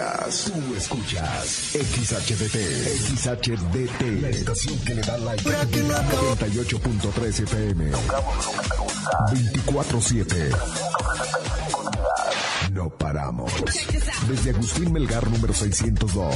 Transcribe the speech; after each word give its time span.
escuchas, 0.00 0.52
tú 0.52 0.74
escuchas 0.74 1.72
XHDT, 1.72 2.56
XHDT, 3.16 4.00
la 4.22 4.30
estación 4.30 4.78
que 4.80 4.94
le 4.94 5.02
da 5.02 5.18
like. 5.18 5.44
98.3 5.44 7.40
FM. 7.44 7.90
24-7. 9.30 10.56
No 12.72 12.88
paramos. 12.90 13.52
Desde 14.28 14.50
Agustín 14.50 14.92
Melgar 14.92 15.28
número 15.28 15.52
602. 15.52 16.34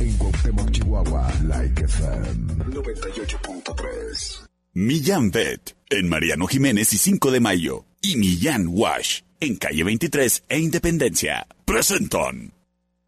En 0.00 0.16
Cuauhtémoc, 0.16 0.70
Chihuahua. 0.70 1.32
Like 1.44 1.84
FM 1.84 2.54
98.3. 2.64 4.48
Millán 4.74 5.30
Vet. 5.30 5.76
En 5.90 6.08
Mariano 6.08 6.46
Jiménez 6.46 6.92
y 6.92 6.98
5 6.98 7.30
de 7.30 7.40
Mayo. 7.40 7.84
Y 8.00 8.16
Millán 8.16 8.68
Wash. 8.68 9.22
En 9.40 9.56
calle 9.56 9.84
23 9.84 10.44
e 10.48 10.58
Independencia. 10.58 11.46
Presentan. 11.64 12.57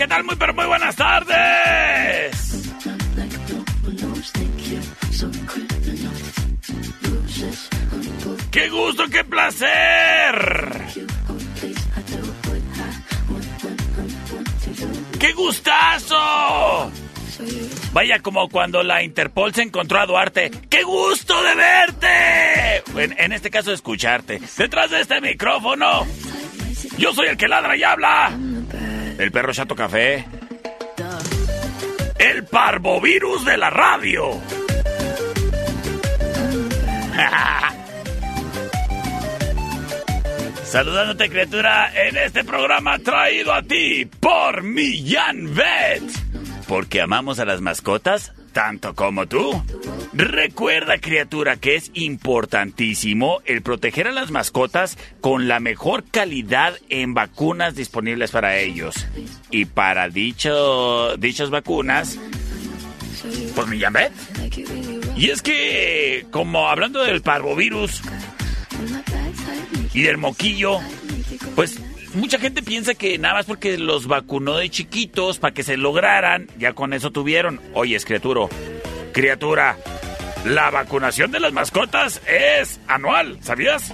¿Qué 0.00 0.08
tal? 0.08 0.24
Muy, 0.24 0.34
pero 0.36 0.54
muy 0.54 0.64
buenas 0.64 0.96
tardes. 0.96 1.36
¡Qué 8.50 8.70
gusto, 8.70 9.04
qué 9.10 9.24
placer! 9.24 10.84
¡Qué 15.18 15.32
gustazo! 15.34 16.90
Vaya 17.92 18.20
como 18.20 18.48
cuando 18.48 18.82
la 18.82 19.02
Interpol 19.02 19.52
se 19.52 19.62
encontró 19.62 20.00
a 20.00 20.06
Duarte. 20.06 20.50
¡Qué 20.70 20.82
gusto 20.82 21.34
de 21.42 21.54
verte! 21.54 23.22
En, 23.22 23.32
este 23.32 23.50
caso, 23.50 23.70
escucharte. 23.70 24.40
Detrás 24.56 24.90
de 24.90 25.02
este 25.02 25.20
micrófono, 25.20 26.06
yo 26.96 27.12
soy 27.12 27.28
el 27.28 27.36
que 27.36 27.48
ladra 27.48 27.76
y 27.76 27.82
habla. 27.82 28.32
El 29.20 29.30
perro 29.32 29.52
chato 29.52 29.76
café. 29.76 30.24
El 32.18 32.44
parvovirus 32.46 33.44
de 33.44 33.58
la 33.58 33.68
radio. 33.68 34.30
Saludándote, 40.64 41.28
criatura, 41.28 41.92
en 41.94 42.16
este 42.16 42.44
programa 42.44 42.98
traído 42.98 43.52
a 43.52 43.60
ti 43.60 44.06
por 44.06 44.62
Millán 44.62 45.54
Vet. 45.54 46.02
Porque 46.66 47.02
amamos 47.02 47.40
a 47.40 47.44
las 47.44 47.60
mascotas 47.60 48.32
tanto 48.60 48.94
como 48.94 49.26
tú. 49.26 49.64
Recuerda, 50.12 50.98
criatura, 50.98 51.56
que 51.56 51.76
es 51.76 51.90
importantísimo 51.94 53.40
el 53.46 53.62
proteger 53.62 54.06
a 54.06 54.12
las 54.12 54.30
mascotas 54.30 54.98
con 55.22 55.48
la 55.48 55.60
mejor 55.60 56.04
calidad 56.04 56.74
en 56.90 57.14
vacunas 57.14 57.74
disponibles 57.74 58.32
para 58.32 58.58
ellos. 58.58 59.06
Y 59.50 59.64
para 59.64 60.10
dichas 60.10 61.48
vacunas, 61.48 62.18
por 63.54 63.66
Millán 63.66 63.94
Vet. 63.94 64.12
Y 65.16 65.30
es 65.30 65.40
que, 65.40 66.26
como 66.30 66.68
hablando 66.68 67.02
del 67.02 67.22
parvovirus 67.22 68.02
y 69.94 70.02
del 70.02 70.18
moquillo, 70.18 70.80
pues 71.56 71.80
mucha 72.14 72.38
gente 72.38 72.62
piensa 72.62 72.94
que 72.94 73.18
nada 73.18 73.34
más 73.34 73.46
porque 73.46 73.78
los 73.78 74.06
vacunó 74.06 74.56
de 74.56 74.70
chiquitos 74.70 75.38
para 75.38 75.54
que 75.54 75.62
se 75.62 75.76
lograran, 75.76 76.48
ya 76.58 76.72
con 76.72 76.92
eso 76.92 77.10
tuvieron. 77.10 77.60
Oye, 77.74 77.96
es 77.96 78.04
criatura, 78.04 78.46
criatura, 79.12 79.76
la 80.44 80.70
vacunación 80.70 81.30
de 81.30 81.40
las 81.40 81.52
mascotas 81.52 82.20
es 82.26 82.80
anual, 82.86 83.38
¿sabías? 83.42 83.92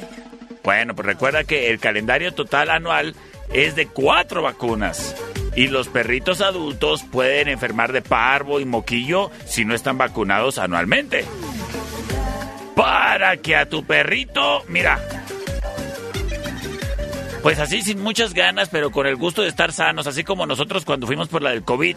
Bueno, 0.62 0.94
pues 0.94 1.06
recuerda 1.06 1.44
que 1.44 1.70
el 1.70 1.78
calendario 1.78 2.32
total 2.34 2.70
anual 2.70 3.14
es 3.52 3.76
de 3.76 3.86
cuatro 3.86 4.42
vacunas. 4.42 5.14
Y 5.54 5.68
los 5.68 5.88
perritos 5.88 6.40
adultos 6.42 7.02
pueden 7.02 7.48
enfermar 7.48 7.92
de 7.92 8.02
parvo 8.02 8.60
y 8.60 8.64
moquillo 8.64 9.30
si 9.46 9.64
no 9.64 9.74
están 9.74 9.96
vacunados 9.96 10.58
anualmente. 10.58 11.24
Para 12.74 13.38
que 13.38 13.56
a 13.56 13.68
tu 13.68 13.84
perrito, 13.84 14.64
mira, 14.68 15.00
pues 17.42 17.58
así 17.58 17.82
sin 17.82 18.02
muchas 18.02 18.34
ganas, 18.34 18.68
pero 18.68 18.90
con 18.90 19.06
el 19.06 19.16
gusto 19.16 19.42
de 19.42 19.48
estar 19.48 19.72
sanos, 19.72 20.06
así 20.06 20.24
como 20.24 20.46
nosotros 20.46 20.84
cuando 20.84 21.06
fuimos 21.06 21.28
por 21.28 21.42
la 21.42 21.50
del 21.50 21.62
COVID. 21.62 21.96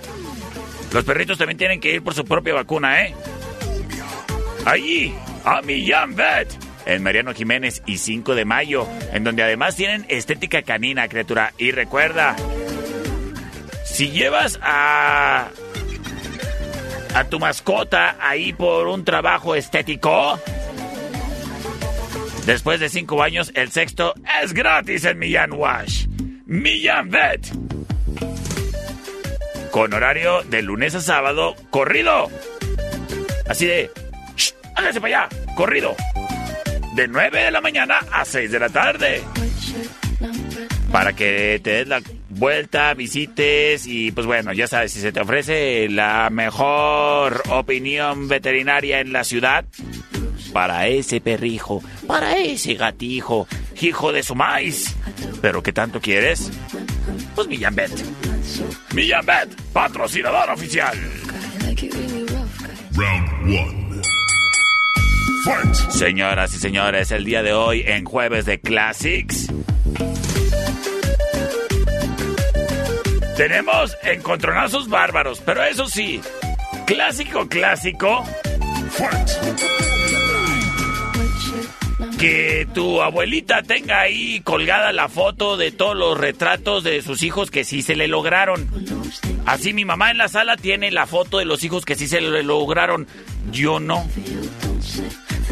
Los 0.93 1.03
perritos 1.03 1.37
también 1.37 1.57
tienen 1.57 1.79
que 1.79 1.93
ir 1.93 2.03
por 2.03 2.13
su 2.13 2.25
propia 2.25 2.53
vacuna, 2.53 3.03
¿eh? 3.03 3.15
Allí, 4.65 5.13
a 5.45 5.61
Millán 5.61 6.15
Vet, 6.15 6.49
en 6.85 7.03
Mariano 7.03 7.33
Jiménez 7.33 7.81
y 7.85 7.97
5 7.97 8.35
de 8.35 8.45
mayo, 8.45 8.87
en 9.13 9.23
donde 9.23 9.43
además 9.43 9.75
tienen 9.75 10.05
estética 10.09 10.63
canina, 10.63 11.07
criatura. 11.07 11.53
Y 11.57 11.71
recuerda, 11.71 12.35
si 13.85 14.09
llevas 14.09 14.59
a 14.61 15.49
a 17.15 17.23
tu 17.25 17.39
mascota 17.39 18.17
ahí 18.19 18.53
por 18.53 18.87
un 18.87 19.03
trabajo 19.03 19.55
estético, 19.55 20.39
Después 22.49 22.79
de 22.79 22.89
cinco 22.89 23.21
años, 23.21 23.51
el 23.53 23.69
sexto 23.69 24.15
es 24.43 24.53
gratis 24.53 25.05
en 25.05 25.19
Millán 25.19 25.53
Wash. 25.53 26.07
Millán 26.47 27.11
Vet. 27.11 27.47
Con 29.69 29.93
horario 29.93 30.41
de 30.41 30.63
lunes 30.63 30.95
a 30.95 31.01
sábado, 31.01 31.55
corrido. 31.69 32.27
Así 33.47 33.67
de... 33.67 33.91
¡Shh! 34.35 34.53
¡Hágase 34.75 34.99
para 34.99 35.25
allá! 35.25 35.53
¡Corrido! 35.53 35.95
De 36.95 37.07
9 37.07 37.39
de 37.39 37.51
la 37.51 37.61
mañana 37.61 37.99
a 38.11 38.25
6 38.25 38.51
de 38.51 38.59
la 38.59 38.69
tarde. 38.69 39.21
Para 40.91 41.13
que 41.13 41.61
te 41.63 41.69
des 41.69 41.87
la 41.87 42.01
vuelta, 42.29 42.95
visites 42.95 43.85
y 43.85 44.11
pues 44.11 44.25
bueno, 44.25 44.53
ya 44.53 44.65
sabes, 44.65 44.91
si 44.91 45.01
se 45.01 45.11
te 45.11 45.21
ofrece 45.21 45.87
la 45.87 46.31
mejor 46.31 47.43
opinión 47.49 48.27
veterinaria 48.27 49.01
en 49.01 49.13
la 49.13 49.23
ciudad, 49.23 49.65
para 50.49 50.87
ese 50.87 51.21
perrijo, 51.21 51.83
para 52.07 52.37
ese 52.37 52.73
gatijo, 52.75 53.47
hijo 53.81 54.11
de 54.11 54.23
su 54.23 54.35
maíz. 54.35 54.95
¿Pero 55.41 55.63
qué 55.63 55.71
tanto 55.71 55.99
quieres? 56.01 56.51
Pues 57.35 57.47
Millán 57.47 57.75
Bet. 57.75 57.91
Millán 58.93 59.25
Bet, 59.25 59.49
patrocinador 59.73 60.49
oficial. 60.49 60.97
Round 62.93 63.29
1. 63.43 63.79
Señoras 65.89 66.53
y 66.53 66.59
señores, 66.59 67.11
el 67.11 67.23
día 67.23 67.41
de 67.41 67.53
hoy 67.53 67.83
en 67.85 68.03
Jueves 68.05 68.45
de 68.45 68.59
Classics. 68.59 69.47
Tenemos 73.37 73.97
encontronazos 74.03 74.89
bárbaros, 74.89 75.39
pero 75.39 75.63
eso 75.63 75.87
sí, 75.87 76.19
clásico, 76.85 77.47
clásico. 77.47 78.25
Que 82.19 82.67
tu 82.73 83.01
abuelita 83.01 83.63
tenga 83.63 84.01
ahí 84.01 84.41
colgada 84.41 84.91
la 84.91 85.07
foto 85.07 85.55
de 85.55 85.71
todos 85.71 85.95
los 85.95 86.17
retratos 86.17 86.83
de 86.83 87.01
sus 87.01 87.23
hijos 87.23 87.49
que 87.49 87.63
sí 87.63 87.81
se 87.81 87.95
le 87.95 88.09
lograron. 88.09 88.69
Así 89.45 89.73
mi 89.73 89.85
mamá 89.85 90.11
en 90.11 90.17
la 90.17 90.27
sala 90.27 90.57
tiene 90.57 90.91
la 90.91 91.07
foto 91.07 91.37
de 91.37 91.45
los 91.45 91.63
hijos 91.63 91.85
que 91.85 91.95
sí 91.95 92.07
se 92.07 92.19
le 92.19 92.43
lograron. 92.43 93.07
Yo 93.51 93.79
no. 93.79 94.05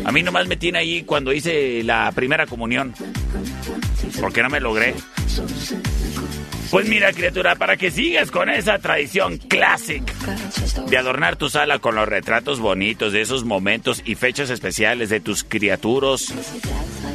A 0.04 0.12
mí 0.12 0.24
nomás 0.24 0.48
me 0.48 0.58
tiene 0.58 0.80
ahí 0.80 1.04
cuando 1.04 1.32
hice 1.32 1.84
la 1.84 2.12
primera 2.12 2.46
comunión. 2.46 2.94
Porque 4.20 4.44
no 4.44 4.50
me 4.50 4.60
logré. 4.60 4.94
Pues 6.72 6.88
mira, 6.88 7.14
criatura, 7.14 7.56
para 7.56 7.78
que 7.78 7.92
sigas 7.92 8.32
con 8.32 8.50
esa 8.50 8.80
tradición 8.80 9.38
clásica 9.38 10.14
de 10.90 10.98
adornar 10.98 11.36
tu 11.36 11.50
sala 11.50 11.80
con 11.80 11.96
los 11.96 12.08
retratos 12.08 12.60
bonitos 12.60 13.14
de 13.14 13.22
esos 13.22 13.46
momentos 13.46 14.02
y 14.06 14.16
fechas 14.16 14.50
especiales 14.50 15.10
de 15.10 15.20
tus 15.20 15.44
criaturas 15.44 16.34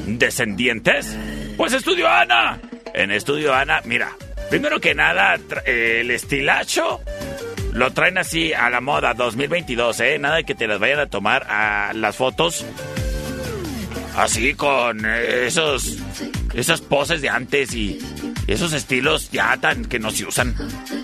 descendientes, 0.06 1.16
pues 1.56 1.72
Estudio 1.72 2.08
Ana. 2.08 2.60
En 2.94 3.10
Estudio 3.10 3.54
Ana, 3.54 3.80
mira, 3.84 4.12
primero 4.50 4.80
que 4.80 4.94
nada, 4.94 5.38
el 5.64 6.10
estilacho 6.10 7.00
lo 7.72 7.90
traen 7.92 8.18
así 8.18 8.52
a 8.52 8.68
la 8.68 8.80
moda 8.80 9.14
2022, 9.14 10.00
¿eh? 10.00 10.18
Nada 10.18 10.42
que 10.42 10.54
te 10.54 10.66
las 10.66 10.78
vayan 10.78 11.00
a 11.00 11.06
tomar 11.06 11.46
a 11.48 11.92
las 11.94 12.16
fotos 12.16 12.64
así 14.16 14.52
con 14.54 15.06
esos 15.06 15.98
esas 16.54 16.82
poses 16.82 17.22
de 17.22 17.30
antes 17.30 17.74
y 17.74 17.98
esos 18.52 18.72
estilos 18.72 19.30
ya 19.30 19.56
tan 19.56 19.84
que 19.84 19.98
no 19.98 20.10
se 20.10 20.26
usan. 20.26 20.54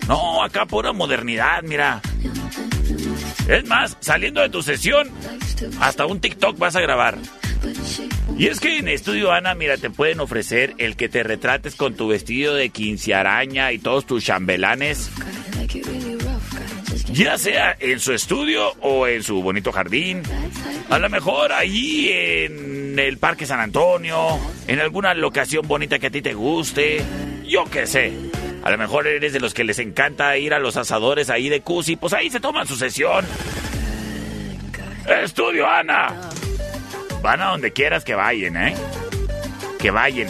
No, 0.07 0.43
acá 0.43 0.67
pura 0.67 0.93
modernidad, 0.93 1.63
mira. 1.63 2.01
Es 3.49 3.67
más, 3.67 3.97
saliendo 4.01 4.41
de 4.41 4.49
tu 4.49 4.63
sesión, 4.63 5.11
hasta 5.81 6.07
un 6.07 6.21
TikTok 6.21 6.59
vas 6.59 6.77
a 6.77 6.81
grabar. 6.81 7.19
Y 8.37 8.47
es 8.47 8.61
que 8.61 8.79
en 8.79 8.89
Estudio 8.89 9.33
Ana, 9.33 9.55
mira, 9.55 9.77
te 9.77 9.91
pueden 9.91 10.21
ofrecer 10.21 10.75
el 10.79 10.97
que 10.97 11.09
te 11.09 11.23
retrates 11.23 11.75
con 11.75 11.95
tu 11.95 12.09
vestido 12.09 12.55
de 12.55 12.71
araña 13.15 13.73
y 13.73 13.79
todos 13.79 14.07
tus 14.07 14.25
chambelanes 14.25 15.11
ya 17.13 17.39
sea 17.39 17.77
en 17.81 18.01
su 18.01 18.13
estudio 18.13 18.73
o 18.81 19.07
en 19.07 19.23
su 19.23 19.43
bonito 19.43 19.73
jardín, 19.73 20.23
a 20.89 20.99
lo 20.99 21.09
mejor 21.09 21.53
ahí 21.53 22.09
en 22.11 22.99
el 22.99 23.19
Parque 23.19 23.47
San 23.47 23.61
Antonio, 23.61 24.39
en 24.67 24.81
alguna 24.81 25.15
locación 25.15 25.67
bonita 25.67 25.99
que 25.99 26.09
a 26.09 26.11
ti 26.11 26.23
te 26.23 26.35
guste, 26.35 27.03
yo 27.49 27.65
qué 27.65 27.87
sé. 27.87 28.13
A 28.63 28.71
lo 28.71 28.79
mejor 28.79 29.07
eres 29.07 29.33
de 29.33 29.41
los 29.41 29.55
que 29.55 29.65
les 29.65 29.79
encanta 29.79 30.37
ir 30.37 30.53
a 30.53 30.59
los 30.59 30.77
asadores 30.77 31.31
ahí 31.31 31.49
de 31.49 31.61
Cusi, 31.63 31.97
pues 31.97 32.13
ahí 32.13 32.31
se 32.31 32.41
toman 32.41 32.67
su 32.67 32.77
sesión. 32.77 33.25
Estudio 35.23 35.67
Ana. 35.67 36.15
Van 37.23 37.41
a 37.41 37.47
donde 37.47 37.73
quieras 37.73 38.05
que 38.05 38.15
vayan, 38.15 38.57
¿eh? 38.57 38.75
Que 39.79 39.91
vayan. 39.91 40.29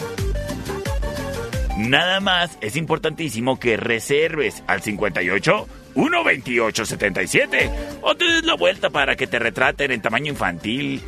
Nada 1.77 2.19
más 2.19 2.57
es 2.61 2.75
importantísimo 2.75 3.59
que 3.59 3.77
reserves 3.77 4.63
al 4.67 4.81
58 4.81 5.67
12877 5.95 7.71
o 8.01 8.15
te 8.15 8.25
des 8.25 8.43
la 8.43 8.55
vuelta 8.55 8.89
para 8.89 9.15
que 9.15 9.27
te 9.27 9.39
retraten 9.39 9.91
en 9.91 10.01
tamaño 10.01 10.31
infantil, 10.31 11.01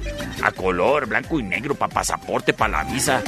a 0.44 0.52
color, 0.52 1.08
blanco 1.08 1.40
y 1.40 1.44
negro, 1.44 1.76
para 1.76 1.94
pasaporte, 1.94 2.54
para 2.54 2.84
la 2.84 2.92
visa. 2.92 3.24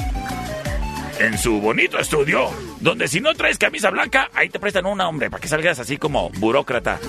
En 1.20 1.38
su 1.38 1.62
bonito 1.62 2.00
estudio, 2.00 2.50
donde 2.80 3.08
si 3.08 3.22
no 3.22 3.34
traes 3.34 3.58
camisa 3.58 3.90
blanca, 3.90 4.30
ahí 4.34 4.50
te 4.50 4.60
prestan 4.60 4.86
una, 4.86 5.08
hombre, 5.08 5.30
para 5.30 5.42
que 5.42 5.48
salgas 5.48 5.80
así 5.80 5.98
como 5.98 6.30
burócrata. 6.32 7.00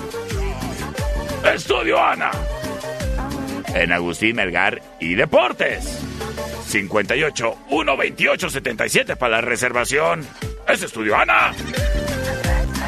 Estudio 1.55 2.03
Ana. 2.03 2.31
En 3.75 3.93
Agustín 3.93 4.37
Melgar 4.37 4.81
y 5.01 5.15
Deportes. 5.15 6.01
58 6.67 7.57
128 7.69 8.51
77 8.51 9.17
para 9.17 9.37
la 9.37 9.41
reservación. 9.41 10.27
Es 10.69 10.83
Estudio 10.83 11.17
Ana. 11.17 11.53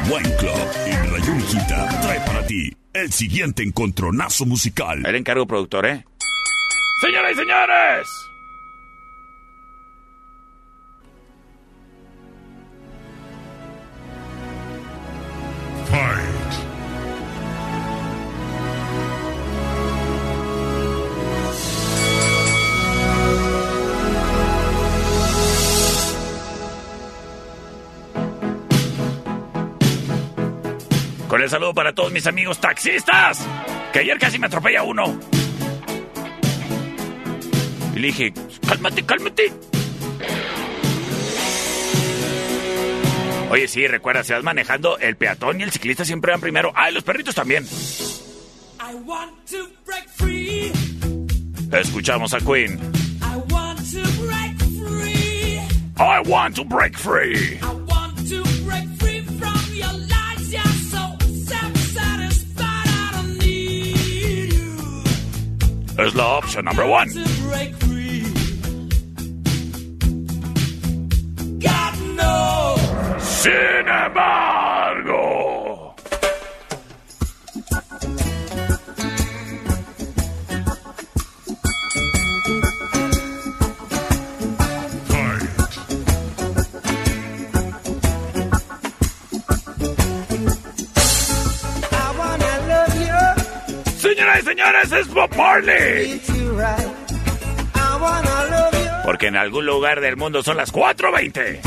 Buen 0.09 0.23
Club 0.23 0.67
y 0.87 0.91
Rayón 1.09 1.43
trae 2.01 2.19
para 2.21 2.45
ti 2.47 2.71
el 2.93 3.11
siguiente 3.11 3.63
encontronazo 3.63 4.45
musical. 4.45 5.05
El 5.05 5.15
encargo 5.15 5.45
productor, 5.45 5.85
¿eh? 5.85 6.05
Señoras 7.01 7.31
y 7.33 7.35
señores. 7.35 8.26
El 31.43 31.49
saludo 31.51 31.73
para 31.73 31.93
todos 31.93 32.11
mis 32.11 32.25
amigos 32.25 32.59
taxistas, 32.59 33.47
que 33.93 33.99
ayer 33.99 34.17
casi 34.17 34.39
me 34.39 34.47
atropella 34.47 34.83
uno. 34.83 35.19
Y 37.95 37.99
le 37.99 38.07
dije, 38.07 38.33
cálmate, 38.67 39.05
cálmate. 39.05 39.53
Oye, 43.49 43.67
sí, 43.67 43.87
recuerda, 43.87 44.23
si 44.23 44.33
vas 44.33 44.43
manejando, 44.43 44.97
el 44.97 45.15
peatón 45.15 45.59
y 45.59 45.63
el 45.63 45.71
ciclista 45.71 46.03
siempre 46.03 46.31
van 46.31 46.41
primero. 46.41 46.73
Ah, 46.75 46.89
y 46.89 46.93
los 46.93 47.03
perritos 47.03 47.35
también. 47.35 47.65
Escuchamos 51.71 52.33
a 52.33 52.39
Queen. 52.39 52.79
I 53.21 53.37
want 53.51 53.79
to 53.91 54.03
break 54.25 54.59
free. 54.59 55.61
I 55.97 56.21
want 56.27 56.55
to 56.55 56.65
break 56.65 56.97
free. 56.97 57.86
Es 65.97 66.15
la 66.15 66.27
opción 66.37 66.65
number 66.65 66.85
one. 66.85 67.09
Sin 73.19 73.87
embargo. 73.87 75.66
Señoras 94.43 94.85
y 94.85 94.89
señores, 94.89 94.91
es 94.91 95.13
Bob 95.13 95.35
Marley. 95.35 96.21
Porque 99.03 99.27
en 99.27 99.35
algún 99.35 99.65
lugar 99.65 99.99
del 99.99 100.15
mundo 100.15 100.43
son 100.43 100.57
las 100.57 100.71
4.20. 100.71 101.59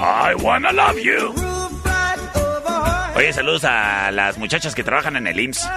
I 0.00 0.34
wanna 0.42 0.72
love 0.72 0.98
you. 0.98 1.34
Oye, 3.16 3.32
saludos 3.32 3.64
a 3.64 4.10
las 4.12 4.38
muchachas 4.38 4.74
que 4.74 4.82
trabajan 4.82 5.16
en 5.16 5.26
el 5.26 5.40
IMSS. 5.40 5.68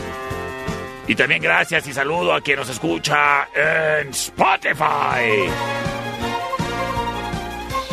Y 1.08 1.16
también 1.16 1.42
gracias 1.42 1.88
y 1.88 1.94
saludo 1.94 2.34
a 2.34 2.42
quien 2.42 2.60
nos 2.60 2.70
escucha 2.70 3.48
en 3.56 4.10
Spotify. 4.10 5.50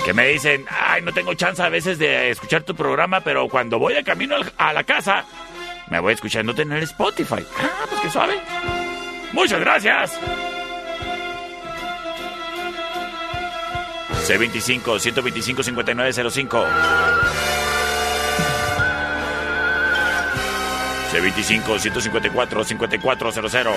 Que 0.05 0.13
me 0.13 0.27
dicen, 0.29 0.67
ay, 0.69 1.03
no 1.03 1.13
tengo 1.13 1.35
chance 1.35 1.63
a 1.63 1.69
veces 1.69 1.99
de 1.99 2.31
escuchar 2.31 2.63
tu 2.63 2.75
programa, 2.75 3.21
pero 3.21 3.49
cuando 3.49 3.79
voy 3.79 3.95
de 3.95 4.03
camino 4.03 4.37
a 4.57 4.73
la 4.73 4.85
casa, 4.85 5.25
me 5.91 6.01
voy 6.01 6.15
escuchándote 6.15 6.63
en 6.63 6.73
el 6.73 6.83
Spotify. 6.83 7.45
Ah, 7.59 7.87
pues 7.89 8.01
que 8.01 8.11
suave. 8.11 8.41
Muchas 9.33 9.61
gracias. 9.61 10.19
C25 14.27 14.99
125 14.99 15.63
5905. 15.63 16.67
C25 21.13 21.79
154 21.79 22.65
5400. 22.65 23.77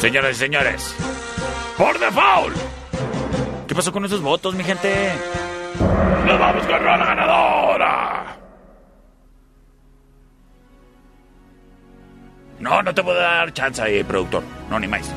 Señoras 0.00 0.36
y 0.36 0.38
señores, 0.38 0.94
por 1.76 1.98
default. 1.98 2.56
¿Qué 3.66 3.74
pasó 3.74 3.92
con 3.92 4.04
esos 4.04 4.22
votos, 4.22 4.54
mi 4.54 4.64
gente? 4.64 5.12
¡Nos 6.26 6.38
vamos 6.38 6.66
con 6.66 6.84
la 6.84 6.96
ganadora! 6.96 8.36
No, 12.58 12.82
no 12.82 12.94
te 12.94 13.02
puedo 13.02 13.18
dar 13.18 13.52
chance 13.52 13.82
ahí, 13.82 14.02
productor. 14.02 14.42
No, 14.70 14.80
ni 14.80 14.88
más. 14.88 15.12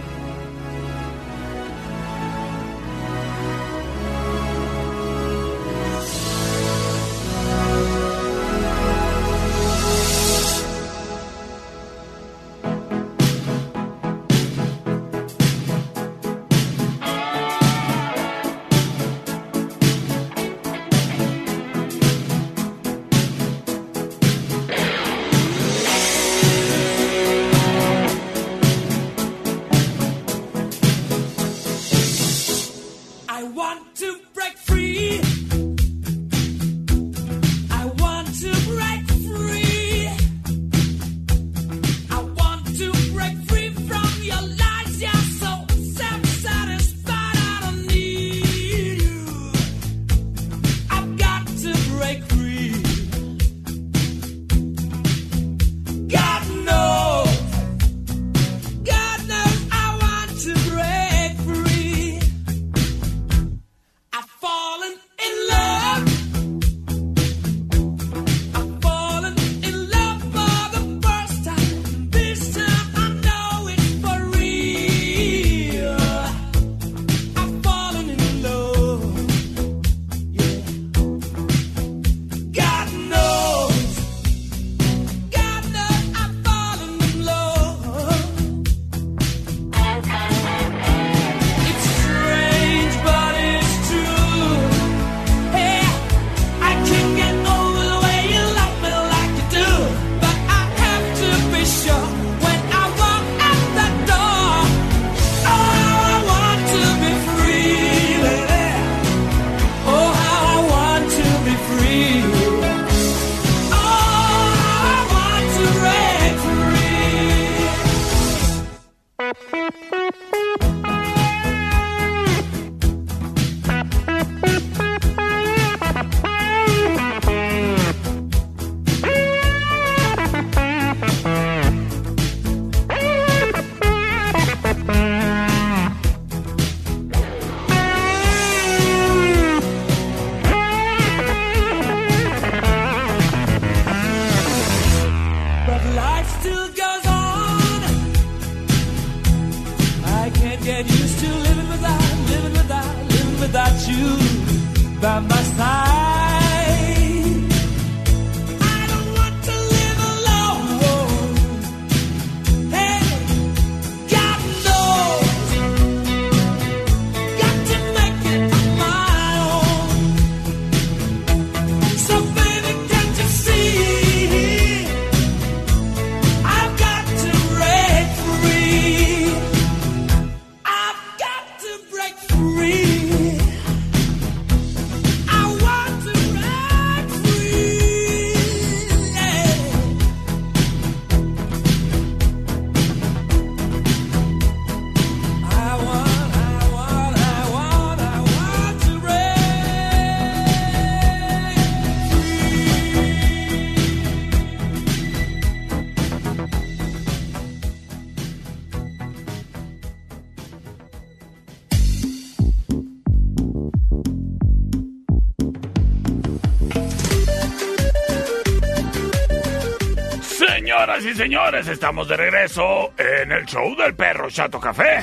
Señores, 221.20 221.68
estamos 221.68 222.08
de 222.08 222.16
regreso 222.16 222.94
en 222.98 223.34
el 223.34 223.46
show 223.46 223.76
del 223.76 223.94
perro 223.94 224.30
Chato 224.30 224.58
Café. 224.58 225.00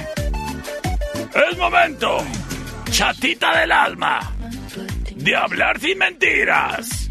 Es 1.51 1.59
momento, 1.59 2.25
chatita 2.91 3.61
del 3.61 3.71
alma, 3.71 4.35
de 5.15 5.37
hablar 5.37 5.79
sin 5.79 5.99
mentiras 5.99 7.11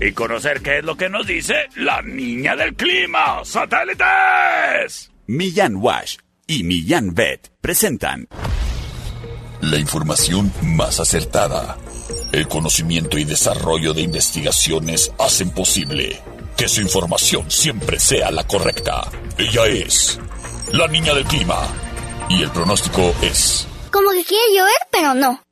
y 0.00 0.12
conocer 0.12 0.60
qué 0.60 0.78
es 0.78 0.84
lo 0.84 0.96
que 0.96 1.08
nos 1.08 1.26
dice 1.26 1.54
la 1.74 2.00
niña 2.02 2.54
del 2.54 2.76
clima, 2.76 3.40
satélites. 3.42 5.10
Millán 5.26 5.74
Wash 5.74 6.18
y 6.46 6.62
Millán 6.62 7.14
Vet 7.14 7.50
presentan 7.60 8.28
la 9.60 9.76
información 9.76 10.52
más 10.62 11.00
acertada. 11.00 11.78
El 12.30 12.46
conocimiento 12.46 13.18
y 13.18 13.24
desarrollo 13.24 13.92
de 13.92 14.02
investigaciones 14.02 15.12
hacen 15.18 15.50
posible 15.50 16.22
que 16.56 16.68
su 16.68 16.80
información 16.80 17.50
siempre 17.50 18.00
sea 18.00 18.30
la 18.30 18.44
correcta. 18.44 19.10
Ella 19.36 19.66
es 19.66 20.18
la 20.72 20.88
niña 20.88 21.14
del 21.14 21.24
clima 21.24 21.58
y 22.28 22.42
el 22.42 22.50
pronóstico 22.50 23.14
es... 23.22 23.68
Como 23.90 24.10
que 24.10 24.24
quiere 24.24 24.56
llover, 24.56 24.74
pero 24.90 25.14
no. 25.14 25.42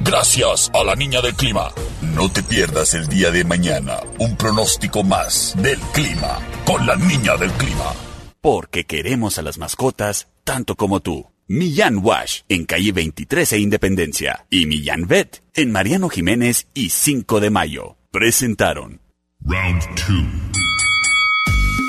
Gracias 0.00 0.70
a 0.74 0.84
la 0.84 0.94
niña 0.94 1.20
del 1.20 1.34
clima. 1.34 1.72
No 2.02 2.30
te 2.30 2.42
pierdas 2.42 2.94
el 2.94 3.08
día 3.08 3.30
de 3.30 3.44
mañana 3.44 4.00
un 4.18 4.36
pronóstico 4.36 5.02
más 5.02 5.54
del 5.58 5.78
clima 5.92 6.38
con 6.64 6.86
la 6.86 6.96
niña 6.96 7.36
del 7.36 7.50
clima. 7.52 7.92
Porque 8.40 8.84
queremos 8.84 9.38
a 9.38 9.42
las 9.42 9.58
mascotas 9.58 10.28
tanto 10.44 10.76
como 10.76 11.00
tú. 11.00 11.26
Millán 11.48 11.98
Wash 12.04 12.42
en 12.48 12.66
calle 12.66 12.92
23 12.92 13.52
e 13.54 13.58
Independencia 13.58 14.46
y 14.50 14.66
Millán 14.66 15.06
Vet 15.06 15.42
en 15.54 15.72
Mariano 15.72 16.10
Jiménez 16.10 16.68
y 16.74 16.90
5 16.90 17.40
de 17.40 17.50
Mayo. 17.50 17.96
Presentaron 18.10 19.00
Round 19.48 19.82
2. 20.06 20.24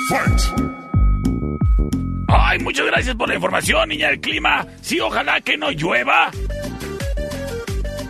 Fight. 0.08 0.40
Ay, 2.28 2.58
muchas 2.60 2.86
gracias 2.86 3.14
por 3.16 3.28
la 3.28 3.34
información, 3.34 3.88
niña 3.90 4.08
del 4.08 4.20
clima. 4.20 4.66
Sí, 4.80 4.98
ojalá 4.98 5.42
que 5.42 5.58
no 5.58 5.70
llueva. 5.70 6.30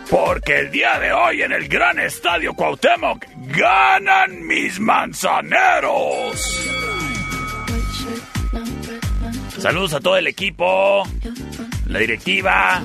Porque 0.09 0.59
el 0.59 0.71
día 0.71 0.99
de 0.99 1.11
hoy 1.11 1.41
en 1.41 1.51
el 1.51 1.67
gran 1.67 1.99
estadio 1.99 2.53
Cuauhtémoc 2.53 3.25
ganan 3.47 4.47
mis 4.47 4.79
manzaneros. 4.79 6.69
Saludos 9.57 9.93
a 9.93 9.99
todo 9.99 10.17
el 10.17 10.27
equipo, 10.27 11.03
la 11.87 11.99
directiva, 11.99 12.81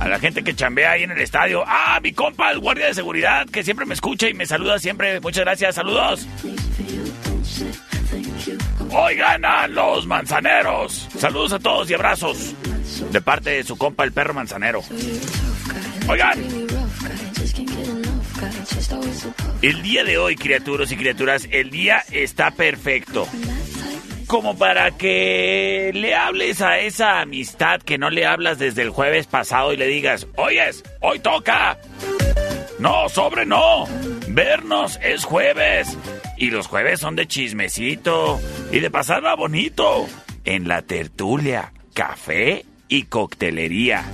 a 0.00 0.08
la 0.08 0.18
gente 0.18 0.42
que 0.42 0.54
chambea 0.54 0.92
ahí 0.92 1.02
en 1.02 1.10
el 1.10 1.20
estadio. 1.20 1.62
Ah, 1.66 2.00
mi 2.02 2.12
compa, 2.12 2.50
el 2.50 2.58
guardia 2.58 2.86
de 2.86 2.94
seguridad, 2.94 3.46
que 3.46 3.62
siempre 3.62 3.84
me 3.84 3.94
escucha 3.94 4.28
y 4.28 4.34
me 4.34 4.46
saluda 4.46 4.78
siempre. 4.78 5.20
Muchas 5.20 5.44
gracias, 5.44 5.74
saludos. 5.74 6.26
Hoy 8.90 9.14
ganan 9.14 9.74
los 9.74 10.06
manzaneros. 10.06 11.06
Saludos 11.16 11.52
a 11.52 11.58
todos 11.58 11.90
y 11.90 11.94
abrazos. 11.94 12.54
De 13.12 13.20
parte 13.20 13.50
de 13.50 13.62
su 13.62 13.76
compa, 13.76 14.04
el 14.04 14.12
perro 14.12 14.32
manzanero. 14.32 14.82
Oigan. 16.08 16.40
El 19.60 19.82
día 19.82 20.02
de 20.04 20.16
hoy, 20.16 20.34
criaturas 20.34 20.90
y 20.90 20.96
criaturas, 20.96 21.46
el 21.50 21.70
día 21.70 22.02
está 22.10 22.50
perfecto. 22.52 23.28
Como 24.30 24.56
para 24.56 24.92
que 24.92 25.90
le 25.92 26.14
hables 26.14 26.62
a 26.62 26.78
esa 26.78 27.20
amistad 27.20 27.80
que 27.80 27.98
no 27.98 28.10
le 28.10 28.26
hablas 28.26 28.60
desde 28.60 28.82
el 28.82 28.90
jueves 28.90 29.26
pasado 29.26 29.72
y 29.72 29.76
le 29.76 29.88
digas, 29.88 30.28
oyes, 30.36 30.84
hoy 31.00 31.18
toca. 31.18 31.76
No, 32.78 33.08
sobre 33.08 33.44
no. 33.44 33.86
Vernos 34.28 35.00
es 35.02 35.24
jueves. 35.24 35.98
Y 36.36 36.50
los 36.50 36.68
jueves 36.68 37.00
son 37.00 37.16
de 37.16 37.26
chismecito 37.26 38.40
y 38.70 38.78
de 38.78 38.88
pasarla 38.88 39.34
bonito. 39.34 40.06
En 40.44 40.68
la 40.68 40.82
tertulia, 40.82 41.72
café 41.92 42.64
y 42.86 43.06
coctelería. 43.06 44.04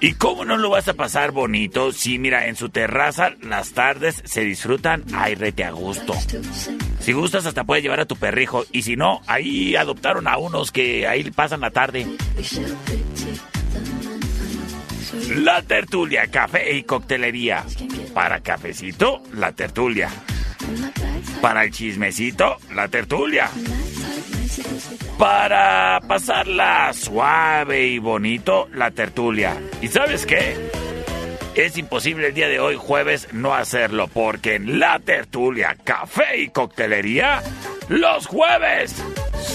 ¿Y 0.00 0.14
cómo 0.14 0.44
no 0.44 0.56
lo 0.56 0.70
vas 0.70 0.88
a 0.88 0.94
pasar 0.94 1.32
bonito 1.32 1.92
si, 1.92 2.18
mira, 2.18 2.46
en 2.46 2.56
su 2.56 2.68
terraza 2.68 3.32
las 3.42 3.72
tardes 3.72 4.22
se 4.24 4.42
disfrutan 4.42 5.04
ay 5.12 5.34
rete 5.34 5.64
a 5.64 5.70
gusto? 5.70 6.14
Si 7.00 7.12
gustas, 7.12 7.46
hasta 7.46 7.64
puedes 7.64 7.82
llevar 7.82 8.00
a 8.00 8.06
tu 8.06 8.16
perrijo. 8.16 8.64
Y 8.72 8.82
si 8.82 8.96
no, 8.96 9.20
ahí 9.26 9.76
adoptaron 9.76 10.28
a 10.28 10.36
unos 10.36 10.72
que 10.72 11.06
ahí 11.06 11.30
pasan 11.30 11.60
la 11.60 11.70
tarde. 11.70 12.06
La 15.36 15.62
tertulia, 15.62 16.26
café 16.30 16.76
y 16.76 16.82
coctelería. 16.82 17.64
Para 18.14 18.40
cafecito, 18.40 19.22
la 19.34 19.52
tertulia. 19.52 20.10
Para 21.40 21.64
el 21.64 21.70
chismecito, 21.70 22.58
la 22.74 22.88
tertulia. 22.88 23.50
Para 25.18 26.00
pasarla 26.06 26.92
suave 26.92 27.86
y 27.86 27.98
bonito, 27.98 28.68
la 28.72 28.90
tertulia. 28.90 29.56
¿Y 29.82 29.88
sabes 29.88 30.26
qué? 30.26 30.56
Es 31.54 31.76
imposible 31.76 32.28
el 32.28 32.34
día 32.34 32.48
de 32.48 32.60
hoy, 32.60 32.76
jueves, 32.76 33.28
no 33.32 33.54
hacerlo, 33.54 34.06
porque 34.06 34.54
en 34.54 34.78
la 34.78 35.00
tertulia, 35.00 35.76
café 35.82 36.38
y 36.38 36.48
coctelería, 36.50 37.42
los 37.88 38.26
jueves 38.26 38.94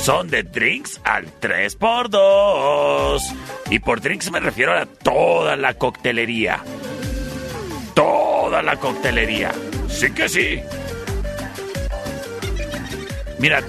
son 0.03 0.29
de 0.29 0.43
drinks 0.43 0.99
al 1.05 1.27
3x2. 1.39 3.21
Y 3.69 3.79
por 3.79 4.01
drinks 4.01 4.31
me 4.31 4.41
refiero 4.41 4.73
a 4.73 4.85
toda 4.85 5.55
la 5.55 5.75
coctelería. 5.75 6.61
Toda 7.93 8.61
la 8.61 8.75
coctelería. 8.75 9.51
Sí 9.87 10.11
que 10.11 10.27
sí. 10.27 10.59
Mira, 13.39 13.61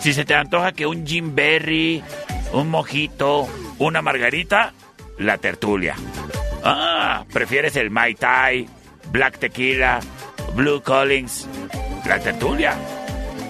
si 0.00 0.12
se 0.12 0.24
te 0.24 0.34
antoja 0.34 0.72
que 0.72 0.86
un 0.86 1.06
Jim 1.06 1.34
Berry, 1.34 2.02
un 2.52 2.70
mojito, 2.70 3.48
una 3.78 4.02
margarita, 4.02 4.72
la 5.18 5.38
tertulia. 5.38 5.94
Ah, 6.62 7.24
prefieres 7.32 7.76
el 7.76 7.90
Mai 7.90 8.14
Tai, 8.14 8.68
Black 9.10 9.38
Tequila, 9.38 10.00
Blue 10.54 10.82
Collins, 10.82 11.48
la 12.06 12.18
tertulia. 12.18 12.76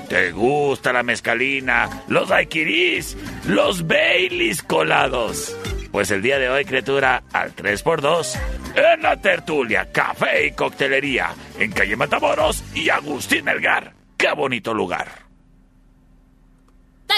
¿Te 0.08 0.32
gusta 0.32 0.92
la 0.92 1.02
mezcalina, 1.02 2.04
los 2.08 2.28
daiquiris, 2.30 3.16
los 3.46 3.86
Baileys 3.86 4.62
colados? 4.62 5.54
Pues 5.92 6.10
el 6.10 6.22
día 6.22 6.38
de 6.38 6.48
hoy, 6.48 6.64
criatura, 6.64 7.22
al 7.32 7.54
3x2, 7.54 8.38
en 8.74 9.02
la 9.02 9.16
tertulia, 9.20 9.90
café 9.92 10.46
y 10.46 10.52
coctelería, 10.52 11.34
en 11.58 11.72
calle 11.72 11.96
Matamoros 11.96 12.64
y 12.74 12.88
Agustín 12.88 13.44
Melgar. 13.44 13.92
¡Qué 14.16 14.32
bonito 14.32 14.72
lugar! 14.72 15.27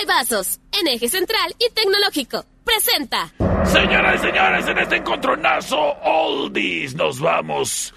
Taibazos, 0.01 0.61
en 0.81 0.89
eje 0.89 1.11
central 1.11 1.55
y 1.59 1.71
tecnológico. 1.75 2.47
Presenta. 2.65 3.35
Señoras 3.67 4.15
y 4.15 4.27
señores, 4.27 4.67
en 4.67 4.79
este 4.79 4.97
encontronazo 4.97 5.79
Oldies 5.79 6.95
nos 6.95 7.21
vamos. 7.21 7.93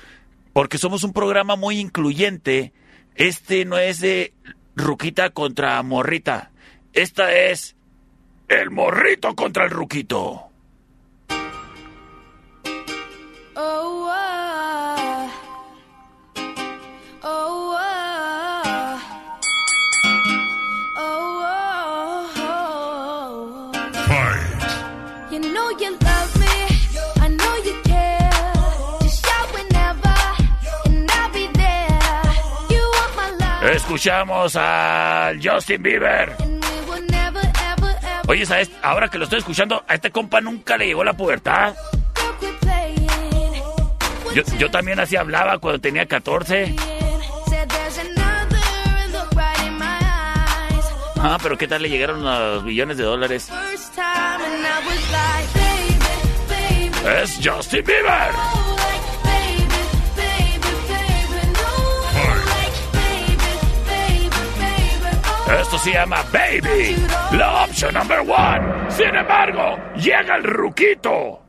Porque 0.52 0.78
somos 0.78 1.04
un 1.04 1.14
programa 1.14 1.56
muy 1.56 1.80
incluyente. 1.80 2.74
Este 3.16 3.64
no 3.64 3.78
es 3.78 4.02
de 4.02 4.34
Ruquita 4.76 5.30
contra 5.30 5.82
Morrita. 5.82 6.52
Esta 6.92 7.34
es 7.34 7.78
el 8.50 8.70
Morrito 8.70 9.34
contra 9.36 9.64
el 9.64 9.70
Ruquito. 9.70 10.50
Escuchamos 33.94 34.56
al 34.56 35.40
Justin 35.42 35.82
Bieber. 35.82 36.36
Oye, 38.28 38.46
¿sabes? 38.46 38.70
Ahora 38.82 39.08
que 39.08 39.18
lo 39.18 39.24
estoy 39.26 39.40
escuchando, 39.40 39.84
a 39.88 39.96
este 39.96 40.12
compa 40.12 40.42
nunca 40.42 40.78
le 40.78 40.88
llegó 40.88 41.04
la 41.04 41.14
pubertad. 41.14 41.76
Yo, 44.34 44.42
yo 44.58 44.72
también 44.72 45.00
así 45.00 45.16
hablaba 45.16 45.60
cuando 45.60 45.80
tenía 45.80 46.06
14. 46.08 46.76
Said 47.50 47.70
there's 47.70 47.98
another 48.00 49.12
look 49.12 49.30
right 49.36 49.68
in 49.68 49.78
my 49.78 49.86
eyes. 49.86 50.86
Ah, 51.18 51.38
pero 51.42 51.58
¿qué 51.58 51.68
tal 51.68 51.84
le 51.84 51.90
llegaron 51.90 52.24
los 52.24 52.64
billones 52.64 52.98
de 52.98 53.04
dólares? 53.04 53.50
Es 57.06 57.38
Justin 57.44 57.84
Bieber. 57.86 58.32
Esto 65.60 65.78
se 65.78 65.92
llama 65.92 66.24
Baby, 66.32 66.96
la 67.34 67.66
opción 67.66 67.94
number 67.94 68.20
one. 68.22 68.90
Sin 68.90 69.16
embargo, 69.16 69.78
llega 69.96 70.38
el 70.38 70.44
ruquito. 70.44 71.43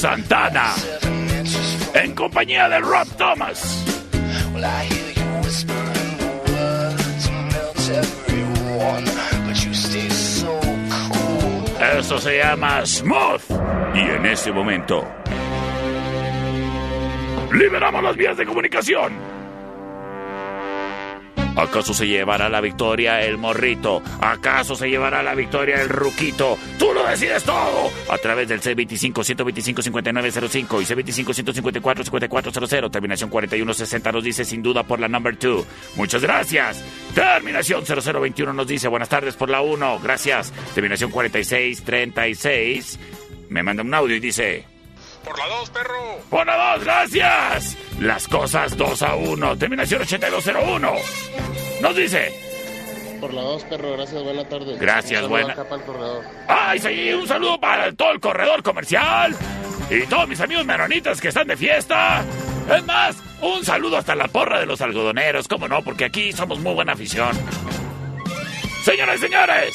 Santana, 0.00 0.74
en 1.92 2.14
compañía 2.14 2.70
de 2.70 2.80
Rob 2.80 3.06
Thomas. 3.18 3.84
Esto 11.98 12.18
se 12.18 12.38
llama 12.38 12.86
Smooth. 12.86 13.42
Y 13.94 13.98
en 13.98 14.24
este 14.24 14.50
momento, 14.52 15.06
liberamos 17.52 18.02
las 18.02 18.16
vías 18.16 18.38
de 18.38 18.46
comunicación. 18.46 19.39
¿Acaso 21.56 21.94
se 21.94 22.06
llevará 22.06 22.48
la 22.48 22.60
victoria 22.60 23.22
el 23.22 23.38
morrito? 23.38 24.02
¿Acaso 24.20 24.76
se 24.76 24.88
llevará 24.88 25.20
la 25.22 25.34
victoria 25.34 25.82
el 25.82 25.88
ruquito? 25.88 26.56
¡Tú 26.78 26.92
lo 26.94 27.04
decides 27.06 27.42
todo! 27.44 27.90
A 28.08 28.18
través 28.18 28.48
del 28.48 28.60
C25-125-5905 28.60 30.82
y 30.82 30.86
C25-154-5400, 31.24 32.90
terminación 32.90 33.30
4160 33.30 34.12
nos 34.12 34.24
dice 34.24 34.44
sin 34.44 34.62
duda 34.62 34.82
por 34.84 35.00
la 35.00 35.08
number 35.08 35.38
2. 35.38 35.64
Muchas 35.96 36.22
gracias. 36.22 36.84
Terminación 37.14 37.84
0021 37.84 38.52
nos 38.52 38.66
dice 38.66 38.88
buenas 38.88 39.08
tardes 39.08 39.36
por 39.36 39.48
la 39.50 39.60
1. 39.60 40.00
Gracias. 40.02 40.52
Terminación 40.74 41.10
4636 41.10 42.98
me 43.50 43.62
manda 43.62 43.82
un 43.82 43.92
audio 43.92 44.16
y 44.16 44.20
dice... 44.20 44.79
Por 45.24 45.38
la 45.38 45.46
2, 45.46 45.70
perro. 45.70 46.18
Por 46.30 46.46
la 46.46 46.74
2, 46.76 46.84
gracias. 46.84 47.76
Las 48.00 48.26
cosas 48.28 48.76
2 48.76 49.02
a 49.02 49.14
1. 49.14 49.58
Terminación 49.58 50.02
8201. 50.02 50.92
Nos 51.82 51.96
dice. 51.96 52.32
Por 53.20 53.34
la 53.34 53.42
2, 53.42 53.64
perro. 53.64 53.92
Gracias, 53.92 54.22
buena 54.22 54.48
tarde. 54.48 54.76
Gracias, 54.78 55.22
un 55.22 55.28
buena. 55.28 55.52
Acá 55.52 55.64
para 55.64 55.76
el 55.76 55.82
corredor. 55.82 56.24
Ay, 56.48 56.78
sí, 56.78 57.12
un 57.12 57.28
saludo 57.28 57.60
para 57.60 57.92
todo 57.92 58.12
el 58.12 58.20
corredor 58.20 58.62
comercial. 58.62 59.36
Y 59.90 60.06
todos 60.06 60.28
mis 60.28 60.40
amigos 60.40 60.64
menonitas 60.64 61.20
que 61.20 61.28
están 61.28 61.48
de 61.48 61.56
fiesta. 61.56 62.24
Es 62.74 62.84
más, 62.86 63.16
un 63.42 63.64
saludo 63.64 63.98
hasta 63.98 64.14
la 64.14 64.28
porra 64.28 64.60
de 64.60 64.66
los 64.66 64.80
algodoneros. 64.80 65.48
¿Cómo 65.48 65.68
no? 65.68 65.82
Porque 65.82 66.04
aquí 66.04 66.32
somos 66.32 66.60
muy 66.60 66.72
buena 66.72 66.92
afición. 66.92 67.36
Señoras 68.84 69.16
y 69.16 69.18
señores. 69.18 69.74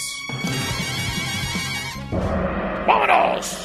¡Vámonos! 2.87 3.64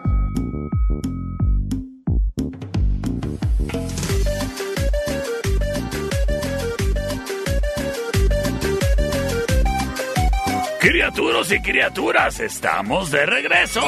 Criaturas 10.81 11.51
y 11.51 11.61
criaturas, 11.61 12.39
estamos 12.39 13.11
de 13.11 13.23
regreso. 13.27 13.83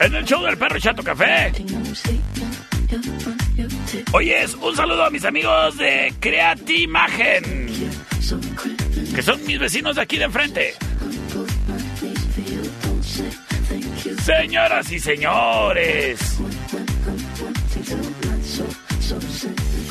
En 0.00 0.14
el 0.14 0.24
show 0.24 0.42
del 0.42 0.56
perro 0.56 0.78
Chato 0.80 1.02
Café. 1.02 1.52
Oyes, 4.12 4.54
un 4.54 4.74
saludo 4.74 5.04
a 5.04 5.10
mis 5.10 5.26
amigos 5.26 5.76
de 5.76 6.14
Creatimagen, 6.18 7.68
que 9.14 9.22
son 9.22 9.44
mis 9.44 9.58
vecinos 9.58 9.96
de 9.96 10.00
aquí 10.00 10.16
de 10.16 10.24
enfrente. 10.24 10.74
Señoras 14.24 14.90
y 14.90 14.98
señores, 14.98 16.38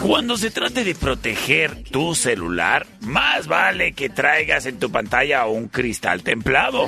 cuando 0.02 0.38
se 0.38 0.52
trate 0.52 0.84
de 0.84 0.96
proteger 0.96 1.84
tu 1.84 2.16
celular, 2.16 2.86
más 3.02 3.48
vale 3.48 3.94
que 3.94 4.10
traigas 4.10 4.66
en 4.66 4.80
tu 4.80 4.92
pantalla 4.92 5.46
un 5.46 5.68
cristal 5.68 6.24
templado. 6.24 6.88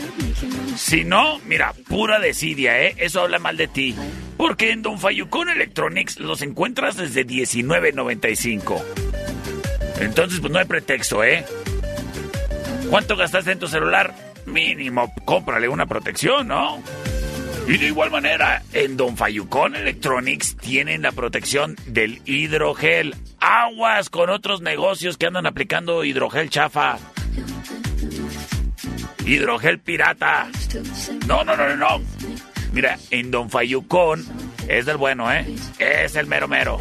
Si 0.75 1.03
no, 1.03 1.39
mira, 1.45 1.73
pura 1.87 2.19
desidia, 2.19 2.81
¿eh? 2.81 2.95
Eso 2.97 3.21
habla 3.21 3.39
mal 3.39 3.57
de 3.57 3.67
ti. 3.67 3.95
Porque 4.37 4.71
en 4.71 4.81
Don 4.81 4.99
Fayucón 4.99 5.49
Electronics 5.49 6.19
los 6.19 6.41
encuentras 6.41 6.97
desde 6.97 7.25
19.95. 7.25 8.81
Entonces, 9.99 10.39
pues 10.39 10.53
no 10.53 10.59
hay 10.59 10.65
pretexto, 10.65 11.23
¿eh? 11.23 11.45
¿Cuánto 12.89 13.17
gastaste 13.17 13.51
en 13.51 13.59
tu 13.59 13.67
celular? 13.67 14.13
Mínimo, 14.45 15.13
cómprale 15.25 15.67
una 15.67 15.85
protección, 15.85 16.47
¿no? 16.47 16.81
Y 17.69 17.77
de 17.77 17.86
igual 17.86 18.10
manera, 18.10 18.63
en 18.73 18.97
Don 18.97 19.15
Fayucón 19.15 19.75
Electronics 19.75 20.58
tienen 20.58 21.03
la 21.03 21.12
protección 21.12 21.75
del 21.86 22.19
hidrogel. 22.25 23.15
Aguas 23.39 24.10
con 24.10 24.32
otros 24.32 24.62
negocios 24.62 25.17
que 25.17 25.27
andan 25.27 25.45
aplicando 25.45 26.03
hidrogel 26.03 26.49
chafa. 26.49 26.97
Hidrogel 29.23 29.77
pirata. 29.77 30.47
No, 31.27 31.43
no, 31.43 31.55
no, 31.55 31.69
no, 31.69 31.75
no. 31.75 32.01
Mira, 32.73 32.97
en 33.12 33.29
Don 33.29 33.51
Fayucón 33.51 34.25
es 34.67 34.88
del 34.88 34.97
bueno, 34.97 35.32
¿eh? 35.32 35.45
Es 35.77 36.15
el 36.15 36.25
mero 36.25 36.47
mero. 36.47 36.79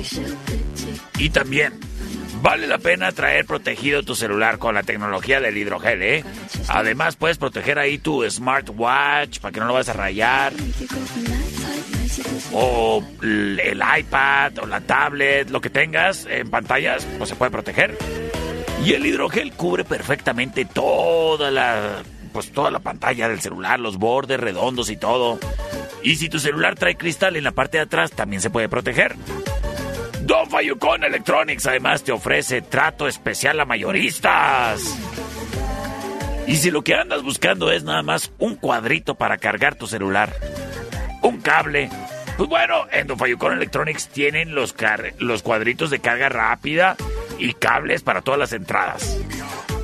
Y 1.18 1.28
también 1.28 1.74
Vale 2.40 2.66
la 2.66 2.78
pena 2.78 3.10
traer 3.12 3.44
protegido 3.46 4.02
tu 4.02 4.14
celular 4.14 4.58
con 4.58 4.74
la 4.74 4.82
tecnología 4.82 5.40
del 5.40 5.56
hidrogel, 5.56 6.02
¿eh? 6.02 6.24
Además, 6.68 7.16
puedes 7.16 7.38
proteger 7.38 7.78
ahí 7.78 7.98
tu 7.98 8.28
smartwatch 8.28 9.40
para 9.40 9.52
que 9.52 9.60
no 9.60 9.66
lo 9.66 9.74
vayas 9.74 9.88
a 9.88 9.92
rayar. 9.94 10.52
O 12.52 13.02
el 13.22 13.82
iPad 13.98 14.58
o 14.62 14.66
la 14.66 14.80
tablet, 14.80 15.50
lo 15.50 15.60
que 15.60 15.70
tengas 15.70 16.26
en 16.26 16.48
pantallas, 16.50 17.06
pues 17.18 17.30
se 17.30 17.36
puede 17.36 17.50
proteger. 17.50 17.96
Y 18.84 18.92
el 18.92 19.04
hidrogel 19.04 19.52
cubre 19.52 19.84
perfectamente 19.84 20.64
toda 20.64 21.50
la 21.50 22.02
pues 22.32 22.52
toda 22.52 22.70
la 22.70 22.78
pantalla 22.78 23.28
del 23.28 23.40
celular, 23.40 23.80
los 23.80 23.96
bordes 23.96 24.38
redondos 24.38 24.90
y 24.90 24.96
todo. 24.96 25.40
Y 26.02 26.16
si 26.16 26.28
tu 26.28 26.38
celular 26.38 26.76
trae 26.76 26.96
cristal 26.96 27.36
en 27.36 27.44
la 27.44 27.52
parte 27.52 27.78
de 27.78 27.84
atrás, 27.84 28.12
también 28.12 28.40
se 28.40 28.50
puede 28.50 28.68
proteger. 28.68 29.16
Don 30.28 30.50
Fayucon 30.50 31.04
Electronics 31.04 31.66
además 31.66 32.04
te 32.04 32.12
ofrece 32.12 32.60
trato 32.60 33.08
especial 33.08 33.58
a 33.60 33.64
mayoristas. 33.64 34.82
Y 36.46 36.56
si 36.56 36.70
lo 36.70 36.82
que 36.82 36.94
andas 36.94 37.22
buscando 37.22 37.72
es 37.72 37.82
nada 37.82 38.02
más 38.02 38.30
un 38.38 38.54
cuadrito 38.56 39.14
para 39.14 39.38
cargar 39.38 39.76
tu 39.76 39.86
celular, 39.86 40.30
un 41.22 41.40
cable, 41.40 41.88
pues 42.36 42.46
bueno, 42.46 42.74
en 42.92 43.06
Don 43.06 43.16
Fayucon 43.16 43.54
Electronics 43.54 44.08
tienen 44.08 44.54
los, 44.54 44.74
los 45.18 45.42
cuadritos 45.42 45.88
de 45.88 46.00
carga 46.00 46.28
rápida 46.28 46.94
y 47.38 47.54
cables 47.54 48.02
para 48.02 48.20
todas 48.20 48.38
las 48.38 48.52
entradas. 48.52 49.18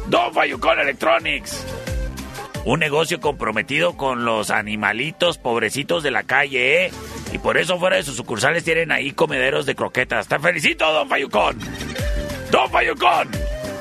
Don 0.09 0.35
Fayucon 0.35 0.78
Electronics. 0.78 1.64
Un 2.66 2.80
negocio 2.80 3.18
comprometido 3.18 3.96
con 3.96 4.26
los 4.26 4.50
animalitos 4.50 5.38
pobrecitos 5.38 6.02
de 6.02 6.11
la 6.11 6.24
calle, 6.24 6.85
¿eh? 6.85 6.90
Y 7.35 7.38
por 7.38 7.59
eso 7.59 7.81
fuera 7.81 7.97
de 7.97 8.05
sus 8.05 8.16
sucursales 8.16 8.62
tienen 8.62 8.92
ahí 8.92 9.11
comederos 9.11 9.66
de 9.66 9.75
croquetas. 9.75 10.29
¡Te 10.29 10.38
felicito, 10.38 10.90
Don 10.92 11.09
Fayucón! 11.09 11.59
¡Don 12.53 12.70
Fayucón! 12.70 13.29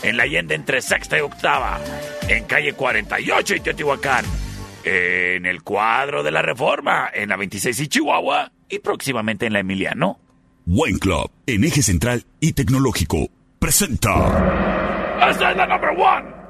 En 0.02 0.18
la 0.18 0.24
Allende 0.24 0.56
entre 0.56 0.82
sexta 0.82 1.20
y 1.20 1.22
octava. 1.22 1.80
En 2.28 2.46
calle 2.46 2.74
48 2.74 3.56
y 3.56 3.60
Teotihuacán. 3.60 4.26
En 4.84 5.46
el 5.46 5.62
cuadro 5.62 6.24
de 6.24 6.32
la 6.32 6.42
Reforma. 6.42 7.12
En 7.13 7.30
la 7.30 7.38
26 7.38 7.80
y 7.80 7.88
Chihuahua. 7.88 8.52
Y 8.68 8.80
próximamente 8.80 9.46
en 9.46 9.54
la 9.54 9.60
Emiliano. 9.60 10.20
Wine 10.66 10.98
Club, 10.98 11.30
en 11.46 11.63
eje 11.63 11.84
central 11.84 12.26
y 12.39 12.54
tecnológico, 12.54 13.28
presenta. 13.60 15.30
¡Esta 15.30 15.52
es 15.52 15.58
la 15.58 15.68
number 15.68 15.89
one! 15.89 16.43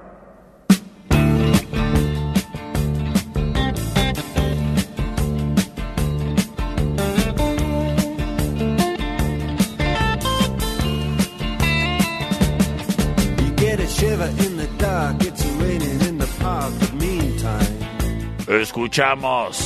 Escuchamos 18.47 19.59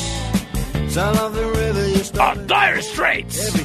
a 2.19 2.35
Dire 2.35 2.81
Straits. 2.81 3.55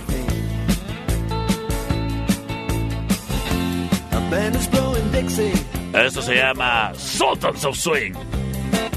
A 4.12 4.20
band 4.30 4.56
is 4.56 4.66
blowing, 4.68 5.10
Dixie. 5.12 5.52
Esto 5.94 6.22
se 6.22 6.36
llama 6.36 6.92
Sultans 6.94 7.64
of 7.64 7.76
Swing. 7.76 8.14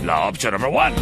La 0.04 0.30
opción 0.30 0.54
number 0.54 0.70
one. 0.70 0.94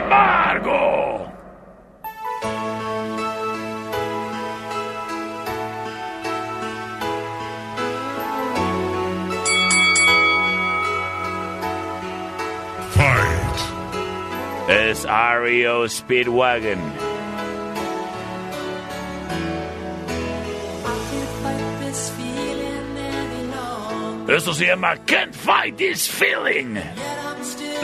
Embargo. 0.00 1.26
Fight. 12.90 14.68
Es 14.68 15.04
REO 15.04 15.88
Speedwagon. 15.88 16.78
Esto 24.28 24.54
se 24.54 24.66
llama 24.66 24.96
Can't 25.06 25.34
Fight 25.34 25.76
This 25.76 26.08
Feeling. 26.08 26.78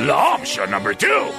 La 0.06 0.36
opción 0.36 0.70
number 0.70 0.94
two. 0.94 1.32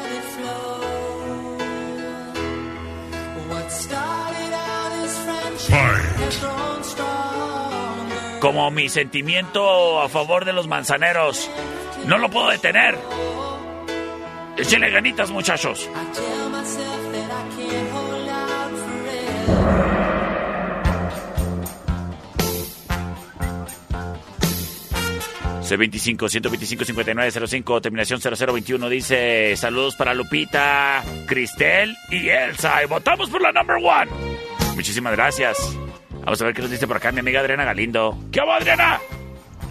Como 8.40 8.72
mi 8.72 8.88
sentimiento 8.88 10.02
a 10.02 10.10
favor 10.10 10.46
de 10.46 10.54
los 10.54 10.68
manzaneros. 10.68 11.50
No 12.06 12.18
lo 12.18 12.30
puedo 12.30 12.50
detener. 12.50 12.98
Échale 14.58 14.90
ganitas, 14.90 15.32
muchachos. 15.32 15.90
C25 25.68 26.30
125 26.30 26.86
5905 26.86 27.82
terminación 27.82 28.22
0021 28.22 28.88
dice 28.90 29.54
saludos 29.58 29.96
para 29.96 30.14
Lupita, 30.14 31.04
Cristel 31.26 31.96
y 32.10 32.30
Elsa 32.30 32.82
y 32.84 32.88
votamos 32.88 33.30
por 33.30 33.42
la 33.42 33.52
number 33.52 33.76
one. 33.78 34.10
muchísimas 34.76 35.14
gracias. 35.14 35.58
Vamos 36.24 36.42
a 36.42 36.46
ver 36.46 36.54
qué 36.54 36.62
nos 36.62 36.72
dice 36.72 36.88
por 36.88 36.96
acá 36.98 37.12
mi 37.12 37.20
amiga 37.20 37.42
Adriana 37.42 37.66
Galindo. 37.66 38.18
¿Qué 38.32 38.40
hago, 38.40 38.54
Adriana? 38.54 39.00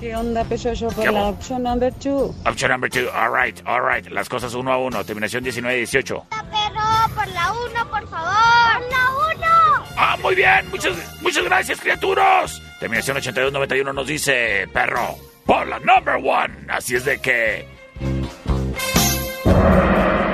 ¿Qué 0.01 0.15
onda, 0.15 0.45
Pechocho? 0.45 0.89
Por 0.89 1.05
¿Qué 1.05 1.11
la 1.11 1.29
opción 1.29 1.63
number 1.63 1.93
two. 1.95 2.35
Option 2.45 2.71
number 2.71 2.91
two. 2.91 3.09
All 3.15 3.31
right, 3.35 3.59
all 3.67 3.81
right. 3.81 4.07
Las 4.11 4.29
cosas 4.29 4.53
uno 4.53 4.73
a 4.73 4.77
uno. 4.77 5.03
Terminación 5.05 5.43
19-18. 5.45 6.29
Perro, 6.29 7.15
por 7.15 7.29
la 7.29 7.53
uno, 7.53 7.91
por 7.91 8.09
favor. 8.11 8.83
Por 8.83 8.91
la 8.91 9.11
uno. 9.35 9.85
Ah, 9.97 10.19
muy 10.23 10.35
bien. 10.35 10.69
Muchas, 10.71 10.95
muchas 11.23 11.45
gracias, 11.45 11.81
criaturas. 11.81 12.61
Terminación 12.79 13.17
82-91 13.17 13.95
nos 13.95 14.07
dice, 14.07 14.69
perro, 14.73 15.17
por 15.47 15.67
la 15.67 15.79
number 15.79 16.17
one. 16.17 16.53
Así 16.69 16.97
es 16.97 17.05
de 17.05 17.19
que... 17.19 17.65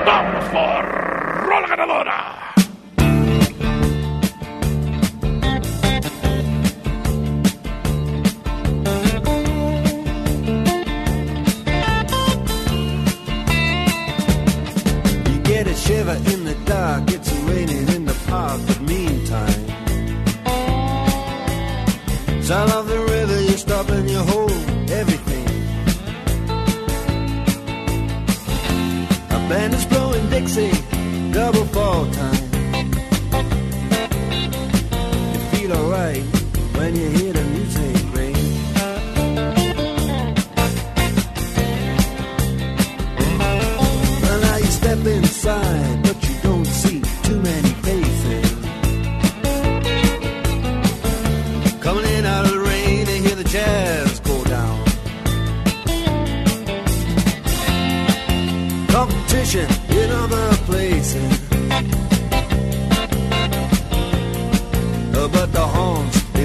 ¡Vamos 0.05 0.45
por 0.51 0.85
rola 1.47 1.67
ganadora! 1.67 2.53
You 15.27 15.39
get 15.43 15.67
a 15.67 15.75
shiver 15.75 16.15
in 16.33 16.45
the 16.45 16.55
dark, 16.65 17.09
it's 17.11 17.31
raining 17.47 17.87
in 17.95 18.05
the 18.05 18.15
park, 18.27 18.59
but 18.67 18.81
meantime. 18.81 19.73
Sound 22.41 22.71
of 22.73 22.87
the 22.87 22.99
river, 22.99 23.41
you 23.41 23.57
stop 23.57 23.87
and 23.89 24.09
you 24.09 24.19
hold 24.19 24.52
band 29.49 29.73
is 29.73 29.85
blowing 29.85 30.29
Dixie, 30.29 30.71
double 31.31 31.65
fall 31.65 32.05
time. 32.11 32.43
You 35.33 35.39
feel 35.51 35.73
alright 35.73 36.23
when 36.77 36.95
you 36.95 37.09
hear 37.09 37.33
the 37.33 37.43
music 37.55 37.95
ring. 38.15 38.35
Well, 44.21 44.39
now 44.41 44.57
you 44.57 44.71
step 44.81 45.05
inside, 45.05 45.72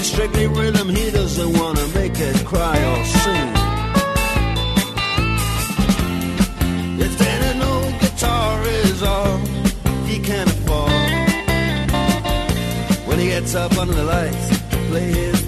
It's 0.00 0.08
strictly 0.08 0.46
rhythm, 0.46 0.88
he 0.88 1.10
doesn't 1.10 1.58
wanna 1.58 1.86
make 1.88 2.18
it 2.18 2.46
cry 2.46 2.78
or 2.90 3.04
sing. 3.04 3.50
If 6.98 7.18
then 7.18 7.40
an 7.52 7.60
old 7.60 8.00
guitar 8.00 8.62
is 8.66 9.02
all 9.02 9.36
he 10.06 10.18
can 10.18 10.48
afford, 10.48 10.90
when 13.06 13.18
he 13.18 13.26
gets 13.26 13.54
up 13.54 13.76
under 13.76 13.92
the 13.92 14.04
lights 14.04 14.48
to 14.70 14.76
play 14.88 15.12
his 15.12 15.39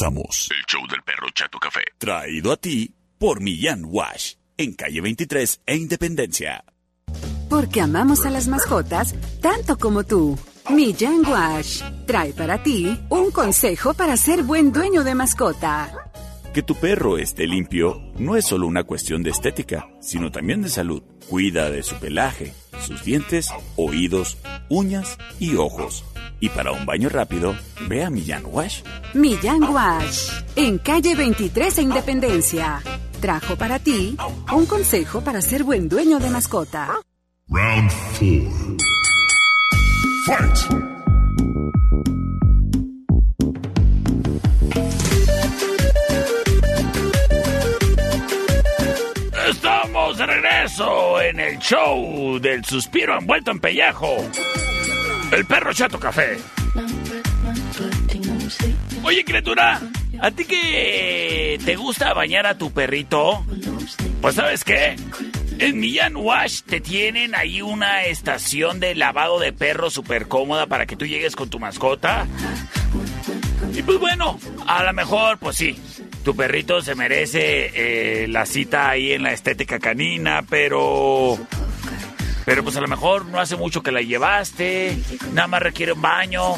regresamos. 0.00 0.48
El 0.50 0.64
show 0.66 0.86
del 0.88 1.02
perro 1.02 1.28
Chato 1.34 1.58
Café. 1.58 1.80
Traído 1.98 2.52
a 2.52 2.56
ti 2.56 2.94
por 3.18 3.40
Millán 3.40 3.84
Wash, 3.84 4.34
en 4.56 4.74
calle 4.74 5.00
23 5.00 5.60
e 5.66 5.76
Independencia. 5.76 6.64
Porque 7.48 7.80
amamos 7.80 8.24
a 8.24 8.30
las 8.30 8.48
mascotas 8.48 9.14
tanto 9.40 9.76
como 9.76 10.04
tú. 10.04 10.38
Millán 10.70 11.26
Wash 11.26 11.82
trae 12.06 12.32
para 12.32 12.62
ti 12.62 12.98
un 13.08 13.30
consejo 13.30 13.94
para 13.94 14.16
ser 14.16 14.42
buen 14.42 14.72
dueño 14.72 15.04
de 15.04 15.14
mascota. 15.14 15.90
Que 16.54 16.62
tu 16.62 16.74
perro 16.74 17.18
esté 17.18 17.46
limpio 17.46 18.00
no 18.18 18.36
es 18.36 18.44
solo 18.44 18.66
una 18.66 18.84
cuestión 18.84 19.22
de 19.22 19.30
estética, 19.30 19.88
sino 20.00 20.30
también 20.30 20.62
de 20.62 20.68
salud. 20.68 21.02
Cuida 21.28 21.70
de 21.70 21.82
su 21.82 21.96
pelaje, 21.96 22.52
sus 22.80 23.04
dientes, 23.04 23.50
oídos, 23.76 24.38
uñas 24.68 25.16
y 25.38 25.54
ojos. 25.56 26.04
Y 26.40 26.48
para 26.48 26.72
un 26.72 26.86
baño 26.86 27.10
rápido, 27.10 27.54
ve 27.86 28.02
a 28.02 28.10
Millán 28.10 28.44
Wash. 28.46 28.80
Millán 29.12 29.62
Wash, 29.62 30.30
en 30.56 30.78
calle 30.78 31.14
23 31.14 31.78
e 31.78 31.82
Independencia. 31.82 32.82
Trajo 33.20 33.56
para 33.56 33.78
ti 33.78 34.16
un 34.50 34.64
consejo 34.64 35.20
para 35.20 35.42
ser 35.42 35.64
buen 35.64 35.88
dueño 35.88 36.18
de 36.18 36.30
mascota. 36.30 36.98
Round 37.48 37.90
four. 37.90 38.76
Fight! 40.26 40.90
Estamos 49.50 50.16
de 50.16 50.26
regreso 50.26 51.20
en 51.20 51.40
el 51.40 51.58
show 51.58 52.38
del 52.38 52.64
suspiro 52.64 53.18
envuelto 53.18 53.50
en 53.50 53.60
pellejo. 53.60 54.16
El 55.32 55.44
perro 55.44 55.72
chato 55.72 55.98
café. 55.98 56.38
Oye, 59.02 59.24
criatura, 59.24 59.80
¿a 60.20 60.30
ti 60.30 60.44
que 60.44 61.58
te 61.64 61.76
gusta 61.76 62.12
bañar 62.14 62.46
a 62.46 62.58
tu 62.58 62.72
perrito? 62.72 63.44
Pues 64.20 64.34
sabes 64.34 64.64
qué? 64.64 64.96
En 65.58 65.78
Millán 65.78 66.16
Wash 66.16 66.62
te 66.62 66.80
tienen 66.80 67.34
ahí 67.34 67.62
una 67.62 68.04
estación 68.04 68.80
de 68.80 68.94
lavado 68.94 69.38
de 69.38 69.52
perro 69.52 69.90
súper 69.90 70.26
cómoda 70.26 70.66
para 70.66 70.86
que 70.86 70.96
tú 70.96 71.06
llegues 71.06 71.36
con 71.36 71.48
tu 71.48 71.58
mascota. 71.58 72.26
Y 73.74 73.82
pues 73.82 73.98
bueno, 73.98 74.38
a 74.66 74.82
lo 74.84 74.92
mejor, 74.92 75.38
pues 75.38 75.56
sí, 75.56 75.78
tu 76.24 76.34
perrito 76.34 76.82
se 76.82 76.94
merece 76.94 78.22
eh, 78.22 78.28
la 78.28 78.46
cita 78.46 78.90
ahí 78.90 79.12
en 79.12 79.22
la 79.22 79.32
estética 79.32 79.78
canina, 79.78 80.44
pero... 80.48 81.38
Pero 82.50 82.64
pues 82.64 82.76
a 82.76 82.80
lo 82.80 82.88
mejor 82.88 83.26
no 83.26 83.38
hace 83.38 83.54
mucho 83.54 83.80
que 83.80 83.92
la 83.92 84.02
llevaste, 84.02 84.98
nada 85.34 85.46
más 85.46 85.62
requiere 85.62 85.92
un 85.92 86.02
baño. 86.02 86.54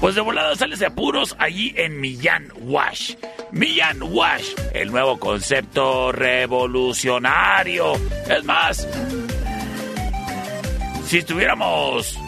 Pues 0.00 0.14
de 0.14 0.22
volada 0.22 0.56
sales 0.56 0.78
de 0.78 0.86
apuros 0.86 1.36
allí 1.38 1.74
en 1.76 2.00
Millán 2.00 2.50
Wash. 2.62 3.16
Millán 3.52 4.02
Wash, 4.02 4.54
el 4.72 4.90
nuevo 4.90 5.18
concepto 5.18 6.12
revolucionario. 6.12 7.92
Es 8.26 8.42
más, 8.42 8.88
si 11.04 11.18
estuviéramos 11.18 12.18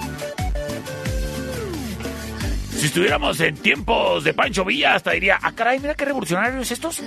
si 2.76 2.86
estuviéramos 2.88 3.40
en 3.40 3.56
tiempos 3.56 4.24
de 4.24 4.34
Pancho 4.34 4.62
Villa, 4.62 4.94
hasta 4.94 5.12
diría, 5.12 5.38
ah, 5.40 5.52
caray, 5.52 5.80
mira 5.80 5.94
qué 5.94 6.04
revolucionarios 6.04 6.70
estos. 6.70 7.02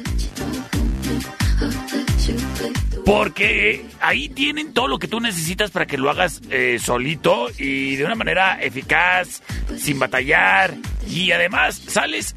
Porque 3.06 3.86
ahí 4.02 4.30
tienen 4.30 4.74
todo 4.74 4.88
lo 4.88 5.00
que 5.00 5.08
tú 5.08 5.20
necesitas 5.20 5.72
para 5.72 5.86
que 5.86 5.98
lo 5.98 6.10
hagas 6.10 6.42
eh, 6.50 6.80
solito 6.80 7.48
y 7.58 7.96
de 7.96 8.06
una 8.06 8.16
manera 8.16 8.62
eficaz, 8.62 9.42
sin 9.78 10.00
batallar. 10.00 10.76
Y 11.08 11.32
además 11.32 11.76
sales 11.76 12.36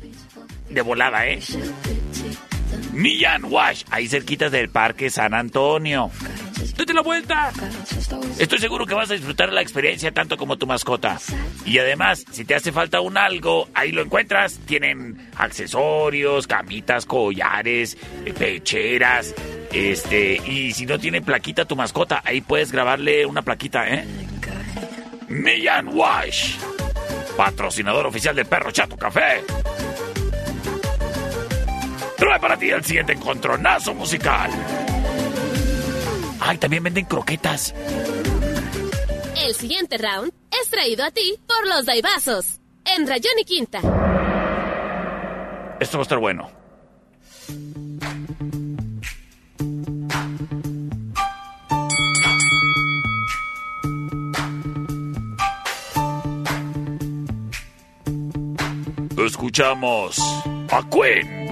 de 0.70 0.80
volada, 0.82 1.26
¿eh? 1.26 1.40
Millán 2.92 3.44
Wash, 3.44 3.84
ahí 3.90 4.08
cerquitas 4.08 4.52
del 4.52 4.68
Parque 4.68 5.10
San 5.10 5.34
Antonio. 5.34 6.10
Date 6.76 6.94
la 6.94 7.02
vuelta. 7.02 7.52
Estoy 8.38 8.58
seguro 8.58 8.86
que 8.86 8.94
vas 8.94 9.10
a 9.10 9.14
disfrutar 9.14 9.52
la 9.52 9.60
experiencia 9.60 10.12
tanto 10.12 10.36
como 10.36 10.56
tu 10.56 10.66
mascota. 10.66 11.18
Y 11.64 11.78
además, 11.78 12.24
si 12.30 12.44
te 12.44 12.54
hace 12.54 12.72
falta 12.72 13.00
un 13.00 13.16
algo, 13.16 13.68
ahí 13.74 13.92
lo 13.92 14.02
encuentras. 14.02 14.58
Tienen 14.64 15.30
accesorios, 15.36 16.46
camitas, 16.46 17.06
collares, 17.06 17.96
eh, 18.24 18.32
pecheras. 18.32 19.34
Este, 19.72 20.40
y 20.46 20.72
si 20.72 20.86
no 20.86 20.98
tiene 20.98 21.22
plaquita 21.22 21.64
tu 21.64 21.76
mascota, 21.76 22.22
ahí 22.24 22.40
puedes 22.40 22.72
grabarle 22.72 23.26
una 23.26 23.42
plaquita, 23.42 23.88
¿eh? 23.88 24.06
Millán 25.28 25.88
Wash, 25.88 26.56
patrocinador 27.36 28.06
oficial 28.06 28.36
del 28.36 28.46
Perro 28.46 28.70
Chato 28.70 28.96
Café. 28.96 29.42
Trae 32.18 32.38
para 32.38 32.56
ti 32.56 32.70
el 32.70 32.84
siguiente 32.84 33.14
encontronazo 33.14 33.94
musical. 33.94 34.50
Ay, 36.44 36.58
también 36.58 36.82
venden 36.82 37.04
croquetas. 37.04 37.72
El 39.36 39.54
siguiente 39.54 39.96
round 39.96 40.32
es 40.60 40.68
traído 40.68 41.04
a 41.04 41.10
ti 41.12 41.38
por 41.46 41.68
los 41.68 41.86
Daibazos. 41.86 42.58
En 42.84 43.06
Rayón 43.06 43.38
y 43.38 43.44
Quinta. 43.44 43.78
Esto 45.78 45.98
va 45.98 46.02
a 46.02 46.02
estar 46.02 46.18
bueno. 46.18 46.50
Escuchamos 59.16 60.18
a 60.70 60.82
Queen 60.90 61.51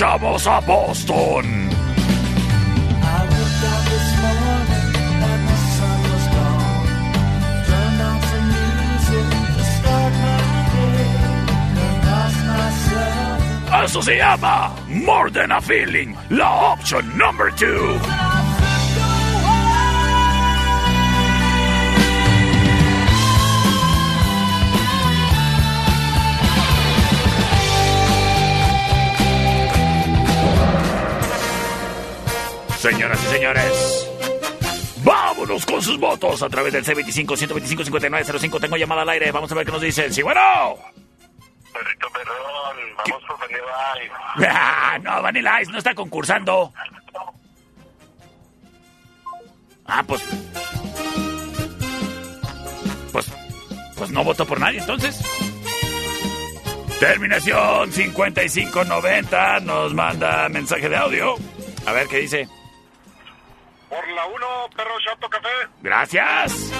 escuchamos 0.00 0.46
a 0.46 0.60
Boston. 0.60 1.68
Eso 13.84 14.02
se 14.02 14.16
llama 14.16 14.74
More 14.88 15.30
Than 15.30 15.52
a 15.52 15.60
Feeling, 15.60 16.14
la 16.30 16.48
option 16.48 17.04
number 17.18 17.50
two. 17.56 18.29
Señoras 32.90 33.22
y 33.22 33.26
señores, 33.28 34.10
vámonos 35.04 35.64
con 35.64 35.80
sus 35.80 35.96
votos 35.96 36.42
a 36.42 36.48
través 36.48 36.72
del 36.72 36.84
C25-125-5905. 36.84 38.60
Tengo 38.60 38.76
llamada 38.76 39.02
al 39.02 39.10
aire, 39.10 39.30
vamos 39.30 39.52
a 39.52 39.54
ver 39.54 39.64
qué 39.64 39.70
nos 39.70 39.80
dicen. 39.80 40.12
¡Sí, 40.12 40.22
bueno! 40.22 40.40
Perrito 41.72 42.08
perrón, 42.12 42.36
vamos 42.96 43.22
por 43.28 43.38
Vanilla 43.38 43.60
Ice. 44.02 44.48
Ah, 44.50 44.98
no, 45.00 45.22
Vanilla 45.22 45.62
Ice 45.62 45.70
no 45.70 45.78
está 45.78 45.94
concursando. 45.94 46.72
Ah, 49.86 50.02
pues. 50.04 50.22
Pues. 53.12 53.32
Pues 53.96 54.10
no 54.10 54.24
votó 54.24 54.44
por 54.44 54.58
nadie, 54.58 54.80
entonces. 54.80 55.22
Terminación 56.98 57.92
5590 57.92 59.60
nos 59.60 59.94
manda 59.94 60.48
mensaje 60.48 60.88
de 60.88 60.96
audio. 60.96 61.36
A 61.86 61.92
ver 61.92 62.08
qué 62.08 62.18
dice. 62.18 62.48
Por 63.90 64.08
la 64.08 64.24
1, 64.24 64.46
perro 64.76 64.94
Chato 65.04 65.28
Café. 65.28 65.48
Gracias. 65.82 66.70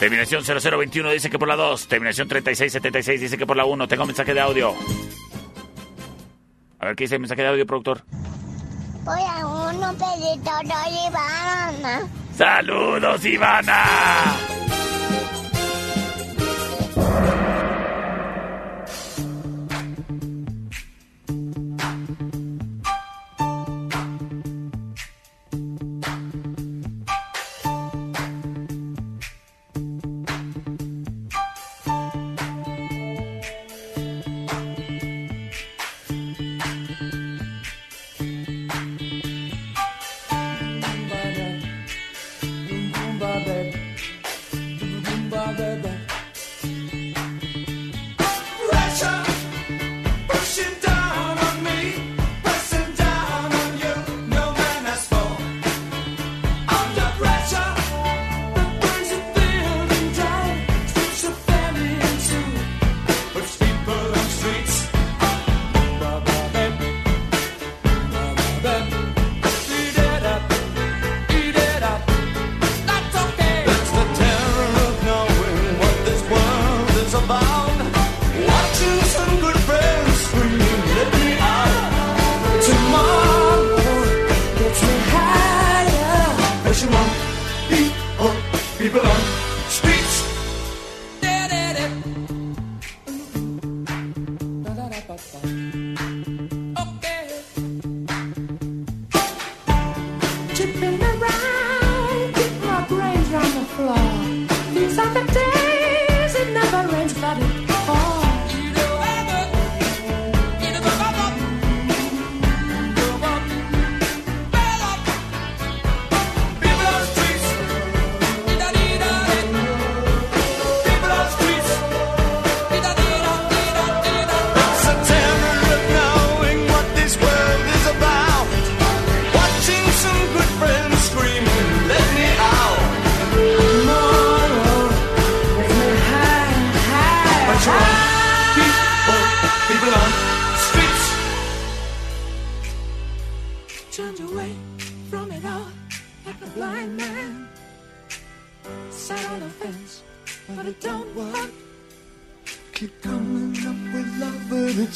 Terminación 0.00 0.42
0021 0.44 1.10
dice 1.12 1.30
que 1.30 1.38
por 1.38 1.46
la 1.46 1.54
2. 1.54 1.86
Terminación 1.86 2.26
3676 2.28 3.20
dice 3.20 3.38
que 3.38 3.46
por 3.46 3.56
la 3.56 3.64
1. 3.64 3.86
Tengo 3.86 4.04
mensaje 4.04 4.34
de 4.34 4.40
audio. 4.40 4.74
A 6.80 6.86
ver 6.86 6.96
qué 6.96 7.04
dice 7.04 7.14
el 7.14 7.20
mensaje 7.20 7.42
de 7.42 7.48
audio, 7.48 7.64
productor. 7.64 8.02
Voy 9.04 9.20
a 9.20 9.46
uno, 9.46 9.92
pedito, 9.92 10.50
no 10.64 11.08
Ivana. 11.08 12.00
¡Saludos, 12.36 13.24
Ivana! 13.24 13.84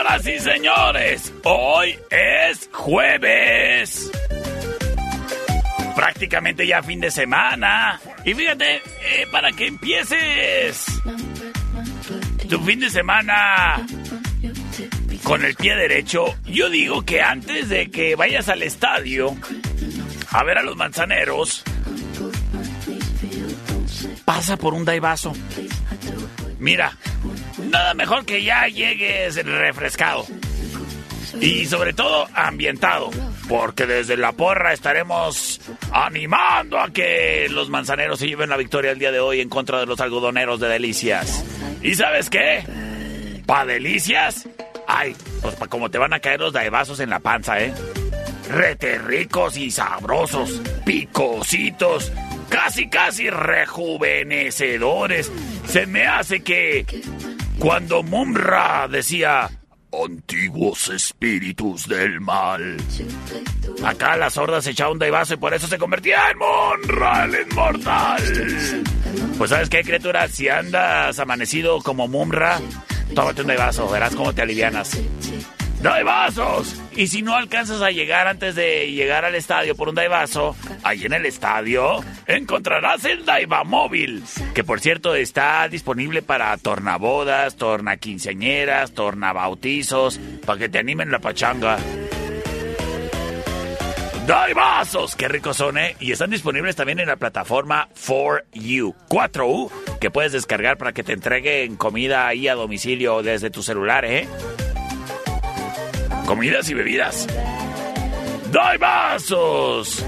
Señoras 0.00 0.26
y 0.26 0.38
señores, 0.38 1.32
hoy 1.44 1.98
es 2.08 2.70
jueves. 2.72 4.10
Prácticamente 5.94 6.66
ya 6.66 6.82
fin 6.82 7.00
de 7.00 7.10
semana. 7.10 8.00
Y 8.24 8.32
fíjate, 8.32 8.76
eh, 8.76 9.26
para 9.30 9.52
que 9.52 9.66
empieces 9.66 10.86
tu 12.48 12.58
fin 12.60 12.80
de 12.80 12.88
semana 12.88 13.86
con 15.22 15.44
el 15.44 15.54
pie 15.54 15.76
derecho, 15.76 16.34
yo 16.46 16.70
digo 16.70 17.02
que 17.02 17.20
antes 17.20 17.68
de 17.68 17.90
que 17.90 18.16
vayas 18.16 18.48
al 18.48 18.62
estadio 18.62 19.36
a 20.30 20.42
ver 20.44 20.56
a 20.56 20.62
los 20.62 20.78
manzaneros, 20.78 21.62
pasa 24.24 24.56
por 24.56 24.72
un 24.72 24.86
daivazo. 24.86 25.34
Mira, 26.58 26.96
nada 27.68 27.94
mejor 27.94 28.24
que 28.24 28.42
ya 28.42 28.66
llegues 28.68 29.44
refrescado. 29.44 30.26
Y 31.40 31.66
sobre 31.66 31.92
todo 31.92 32.28
ambientado. 32.34 33.10
Porque 33.48 33.86
desde 33.86 34.16
la 34.16 34.32
porra 34.32 34.72
estaremos 34.72 35.60
animando 35.92 36.78
a 36.78 36.90
que 36.90 37.48
los 37.50 37.68
manzaneros 37.68 38.18
se 38.18 38.28
lleven 38.28 38.50
la 38.50 38.56
victoria 38.56 38.92
el 38.92 38.98
día 38.98 39.12
de 39.12 39.20
hoy 39.20 39.40
en 39.40 39.48
contra 39.48 39.80
de 39.80 39.86
los 39.86 40.00
algodoneros 40.00 40.60
de 40.60 40.68
Delicias. 40.68 41.44
¿Y 41.82 41.94
sabes 41.94 42.30
qué? 42.30 42.64
¿Pa 43.46 43.64
Delicias? 43.64 44.48
Ay, 44.86 45.16
pues 45.40 45.54
pa 45.56 45.66
como 45.66 45.90
te 45.90 45.98
van 45.98 46.12
a 46.12 46.20
caer 46.20 46.40
los 46.40 46.52
daibazos 46.52 47.00
en 47.00 47.10
la 47.10 47.20
panza, 47.20 47.60
¿eh? 47.60 47.72
Rete 48.48 48.98
ricos 48.98 49.56
y 49.56 49.70
sabrosos, 49.70 50.60
picositos, 50.84 52.12
casi 52.48 52.88
casi 52.88 53.30
rejuvenecedores. 53.30 55.30
Se 55.66 55.86
me 55.86 56.06
hace 56.06 56.42
que 56.42 56.84
cuando 57.60 58.02
Mumra 58.02 58.88
decía 58.88 59.48
antiguos 59.92 60.88
espíritus 60.88 61.86
del 61.86 62.20
mal. 62.20 62.78
Acá 63.84 64.16
la 64.16 64.30
sorda 64.30 64.62
se 64.62 64.70
echaba 64.70 64.92
un 64.92 64.98
daivazo 64.98 65.34
y 65.34 65.36
por 65.36 65.52
eso 65.52 65.66
se 65.66 65.78
convertía 65.78 66.30
en 66.30 66.38
Monra, 66.38 67.24
el 67.24 67.46
inmortal. 67.48 68.22
Pues 69.36 69.50
sabes 69.50 69.68
qué, 69.68 69.82
criatura, 69.82 70.26
si 70.28 70.48
andas 70.48 71.18
amanecido 71.18 71.80
como 71.82 72.08
Mumra, 72.08 72.60
tómate 73.14 73.42
un 73.42 73.48
daivazo, 73.48 73.90
verás 73.90 74.14
cómo 74.14 74.32
te 74.34 74.42
alivianas. 74.42 74.98
¡Daibazos! 75.82 76.78
Y 76.94 77.06
si 77.06 77.22
no 77.22 77.34
alcanzas 77.34 77.80
a 77.80 77.90
llegar 77.90 78.28
antes 78.28 78.54
de 78.54 78.92
llegar 78.92 79.24
al 79.24 79.34
estadio 79.34 79.74
por 79.74 79.88
un 79.88 79.94
Daivazo, 79.94 80.54
ahí 80.82 81.06
en 81.06 81.14
el 81.14 81.24
estadio 81.24 82.04
encontrarás 82.26 83.04
el 83.06 83.24
Daiva 83.24 83.64
Móvil, 83.64 84.22
que 84.54 84.62
por 84.62 84.80
cierto 84.80 85.14
está 85.14 85.66
disponible 85.68 86.20
para 86.20 86.54
tornabodas, 86.58 87.56
tornaquinceañeras, 87.56 88.92
tornabautizos, 88.92 90.20
para 90.44 90.58
que 90.58 90.68
te 90.68 90.78
animen 90.78 91.10
la 91.10 91.20
pachanga. 91.20 91.78
¡Daibazos! 94.26 95.16
¡Qué 95.16 95.28
ricos 95.28 95.56
son, 95.56 95.78
eh! 95.78 95.96
Y 95.98 96.12
están 96.12 96.30
disponibles 96.30 96.76
también 96.76 97.00
en 97.00 97.08
la 97.08 97.16
plataforma 97.16 97.88
4U, 98.06 98.94
4U, 99.08 99.70
que 99.98 100.10
puedes 100.10 100.32
descargar 100.32 100.76
para 100.76 100.92
que 100.92 101.02
te 101.02 101.14
entreguen 101.14 101.76
comida 101.76 102.26
ahí 102.28 102.48
a 102.48 102.54
domicilio 102.54 103.22
desde 103.22 103.48
tu 103.48 103.62
celular, 103.62 104.04
¿eh? 104.04 104.28
Comidas 106.30 106.70
y 106.70 106.74
bebidas. 106.74 107.26
¡Daibazos! 108.52 110.06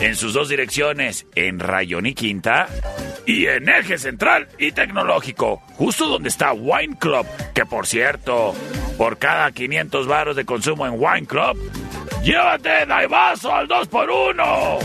En 0.00 0.16
sus 0.16 0.32
dos 0.32 0.48
direcciones, 0.48 1.24
en 1.36 1.60
Rayón 1.60 2.06
y 2.06 2.14
Quinta 2.14 2.66
y 3.26 3.46
en 3.46 3.68
Eje 3.68 3.96
Central 3.96 4.48
y 4.58 4.72
Tecnológico, 4.72 5.62
justo 5.76 6.08
donde 6.08 6.30
está 6.30 6.52
Wine 6.52 6.96
Club, 6.98 7.24
que 7.54 7.64
por 7.64 7.86
cierto, 7.86 8.56
por 8.98 9.18
cada 9.18 9.52
500 9.52 10.08
baros 10.08 10.34
de 10.34 10.44
consumo 10.44 10.84
en 10.84 10.94
Wine 10.98 11.26
Club, 11.28 11.56
llévate 12.24 12.84
Daibazo 12.84 13.54
al 13.54 13.68
2x1. 13.68 14.78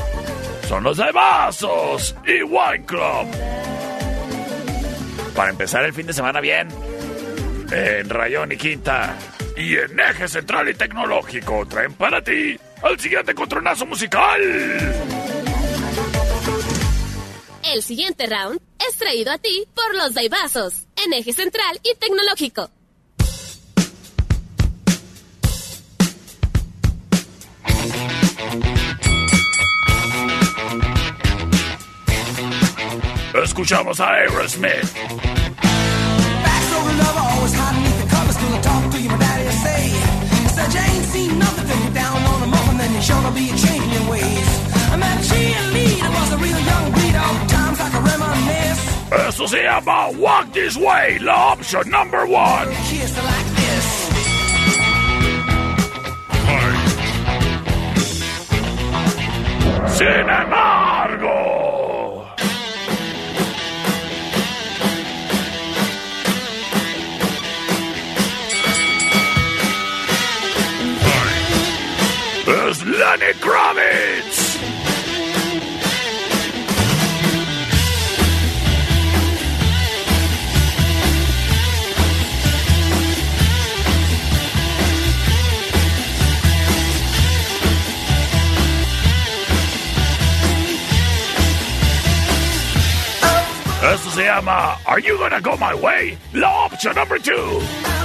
Son 0.67 0.83
los 0.83 0.97
Daibazos 0.97 2.15
y 2.23 2.43
Wine 2.43 2.85
Club. 2.85 3.25
Para 5.35 5.49
empezar 5.49 5.83
el 5.85 5.93
fin 5.93 6.05
de 6.05 6.13
semana 6.13 6.39
bien, 6.39 6.67
en 7.71 8.07
Rayón 8.07 8.51
y 8.51 8.57
Quinta 8.57 9.17
y 9.57 9.75
en 9.75 9.99
Eje 9.99 10.27
Central 10.27 10.69
y 10.69 10.75
Tecnológico 10.75 11.65
traen 11.67 11.93
para 11.93 12.21
ti 12.21 12.57
el 12.83 12.99
siguiente 12.99 13.33
contronazo 13.33 13.85
musical. 13.87 14.39
El 17.63 17.81
siguiente 17.81 18.27
round 18.27 18.61
es 18.87 18.95
traído 18.97 19.31
a 19.31 19.37
ti 19.39 19.67
por 19.73 19.95
los 19.95 20.13
Daibazos, 20.13 20.85
en 21.03 21.13
Eje 21.13 21.33
Central 21.33 21.79
y 21.83 21.95
Tecnológico. 21.97 22.69
Escuchamos 33.43 33.99
a 33.99 34.13
Aerosmith. 34.13 35.36
Sure 43.07 43.23
to 43.23 43.31
be 43.31 43.47
changing 43.65 44.05
ways. 44.11 44.49
I 44.93 44.95
met 44.97 45.19
cheerleader, 45.29 46.09
was 46.15 46.31
a 46.35 46.37
real 46.45 46.61
young 46.71 46.85
breed, 46.91 47.15
all 47.15 47.37
times 47.55 47.79
I 47.79 47.87
can 47.93 48.03
reminisce. 48.03 48.81
Eso 49.27 49.47
se 49.47 49.63
llama 49.63 50.09
Walk 50.19 50.51
This 50.51 50.75
Way, 50.75 51.19
la 51.19 51.53
opción 51.53 51.89
number 51.89 52.25
one. 52.27 52.67
Kiss 52.89 53.15
like 53.31 53.49
this. 53.59 53.85
Sin 59.97 60.29
embargo, 60.29 61.56
es 73.07 73.19
Lenny 73.19 73.33
Kravitz. 73.39 74.57
Esto 93.93 94.11
se 94.11 94.25
llama 94.25 94.77
Are 94.85 95.01
You 95.01 95.17
Gonna 95.17 95.39
Go 95.39 95.55
My 95.57 95.73
Way? 95.73 96.17
La 96.33 96.49
opción 96.65 96.95
number 96.95 97.19
two. 97.19 97.96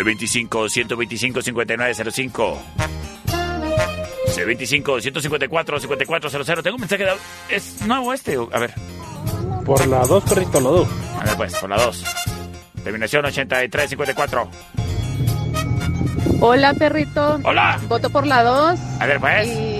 C25 0.00 0.68
125 0.70 1.42
5905 1.42 2.62
C25 4.34 5.00
154 5.00 5.80
5400 5.80 6.64
Tengo 6.64 6.76
un 6.76 6.80
mensaje 6.80 7.04
de... 7.04 7.12
¿Es 7.50 7.82
nuevo 7.82 8.12
este? 8.14 8.36
A 8.52 8.58
ver. 8.58 8.72
Por 9.64 9.86
la 9.86 10.00
2, 10.00 10.24
perrito, 10.24 10.60
lo 10.60 10.72
do. 10.72 10.88
A 11.20 11.24
ver 11.24 11.36
pues, 11.36 11.54
por 11.56 11.68
la 11.68 11.76
2. 11.76 12.04
Terminación 12.82 13.24
8354. 13.26 14.50
Hola, 16.40 16.72
perrito. 16.74 17.38
Hola. 17.44 17.78
Voto 17.86 18.08
por 18.08 18.26
la 18.26 18.42
2. 18.42 18.80
A 19.00 19.06
ver, 19.06 19.20
pues. 19.20 19.46
Y 19.46 19.79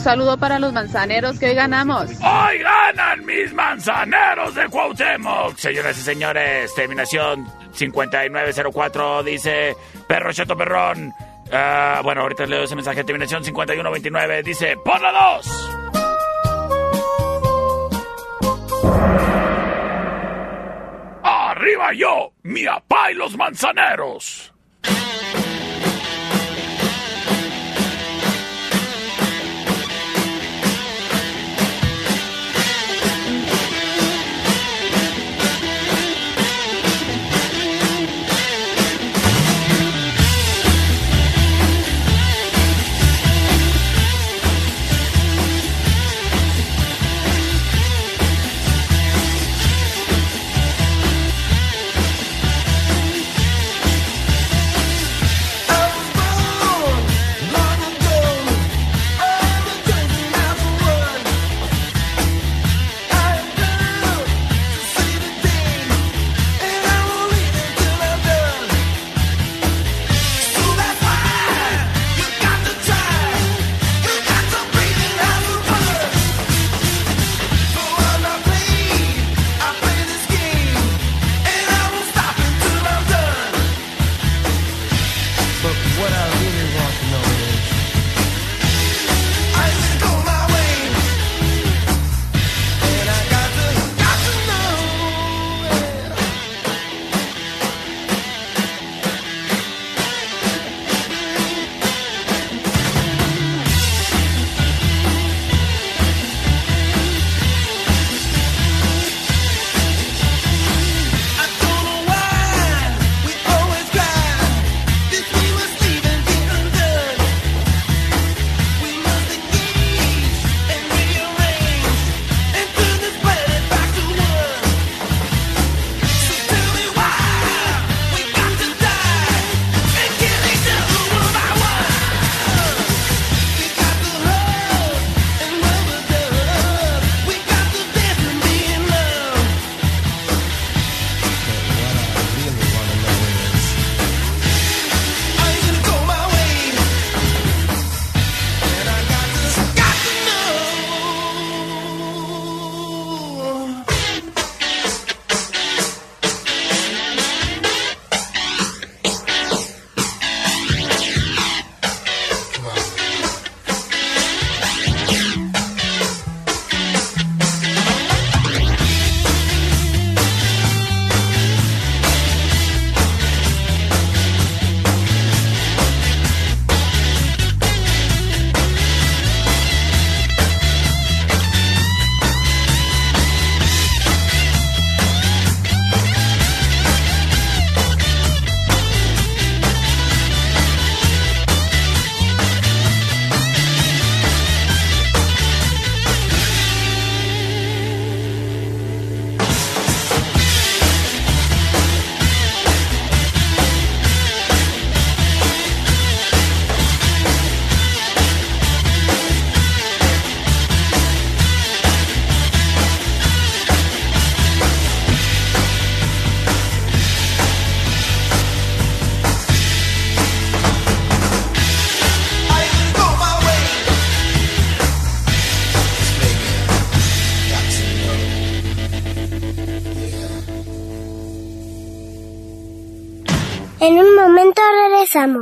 saludo 0.00 0.38
para 0.38 0.58
los 0.58 0.72
manzaneros 0.72 1.38
que 1.38 1.46
hoy 1.46 1.54
ganamos. 1.54 2.10
¡Hoy 2.10 2.58
ganan 2.58 3.24
mis 3.24 3.52
manzaneros 3.52 4.54
de 4.54 4.68
Cuauhtémoc! 4.68 5.56
Señoras 5.56 5.98
y 5.98 6.02
señores, 6.02 6.74
terminación 6.74 7.46
5904 7.72 9.22
dice 9.22 9.76
Perro 10.08 10.32
Cheto 10.32 10.56
Perrón. 10.56 11.12
Ah, 11.52 12.00
bueno, 12.02 12.22
ahorita 12.22 12.46
leo 12.46 12.62
ese 12.62 12.76
mensaje. 12.76 13.04
Terminación 13.04 13.44
5129 13.44 14.42
dice 14.42 14.76
¡Por 14.84 15.00
la 15.00 15.12
2! 15.12 15.76
¡Arriba 21.22 21.92
yo, 21.92 22.32
mi 22.42 22.66
apá 22.66 23.10
y 23.10 23.14
los 23.14 23.36
manzaneros! 23.36 24.54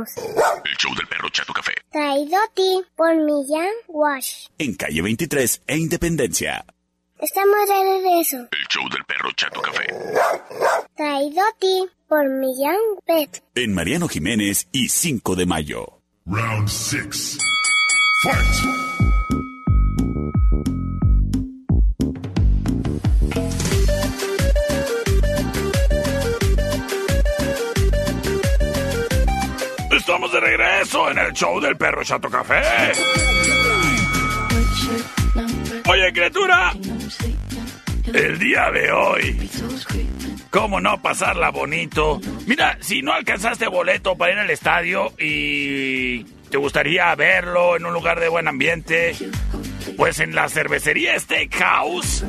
El 0.05 0.75
show 0.77 0.93
del 0.95 1.07
perro 1.07 1.29
Chato 1.29 1.53
Café. 1.53 1.73
Traído 1.91 2.37
a 2.37 2.47
ti 2.53 2.81
por 2.95 3.15
Millán 3.15 3.71
Wash. 3.87 4.47
En 4.57 4.75
calle 4.75 5.01
23 5.01 5.63
e 5.67 5.77
Independencia. 5.77 6.65
Estamos 7.19 7.67
de 7.67 7.83
regreso. 7.83 8.37
El 8.51 8.67
show 8.69 8.87
del 8.89 9.03
perro 9.05 9.29
Chato 9.35 9.61
Café. 9.61 9.87
Traído 10.95 11.41
a 11.41 11.57
ti 11.59 11.85
por 12.07 12.29
Millán 12.29 12.77
Pet. 13.05 13.43
En 13.55 13.73
Mariano 13.73 14.07
Jiménez 14.07 14.67
y 14.71 14.89
5 14.89 15.35
de 15.35 15.45
mayo. 15.45 15.99
Round 16.25 16.69
six. 16.69 17.37
Fight! 18.23 18.88
Estamos 30.09 30.31
de 30.31 30.39
regreso 30.39 31.11
en 31.11 31.19
el 31.19 31.33
show 31.33 31.61
del 31.61 31.77
perro 31.77 32.03
Chato 32.03 32.31
Café. 32.31 32.63
Oye, 35.87 36.11
criatura, 36.11 36.73
el 38.11 38.39
día 38.39 38.71
de 38.71 38.91
hoy, 38.91 39.49
¿cómo 40.49 40.81
no 40.81 40.99
pasarla 40.99 41.51
bonito? 41.51 42.19
Mira, 42.47 42.79
si 42.81 43.03
no 43.03 43.13
alcanzaste 43.13 43.67
boleto 43.67 44.17
para 44.17 44.33
ir 44.33 44.39
al 44.39 44.49
estadio 44.49 45.13
y 45.19 46.23
te 46.49 46.57
gustaría 46.57 47.13
verlo 47.13 47.75
en 47.75 47.85
un 47.85 47.93
lugar 47.93 48.19
de 48.19 48.29
buen 48.29 48.47
ambiente, 48.47 49.15
pues 49.95 50.19
en 50.21 50.33
la 50.33 50.49
cervecería 50.49 51.19
Steakhouse 51.19 52.25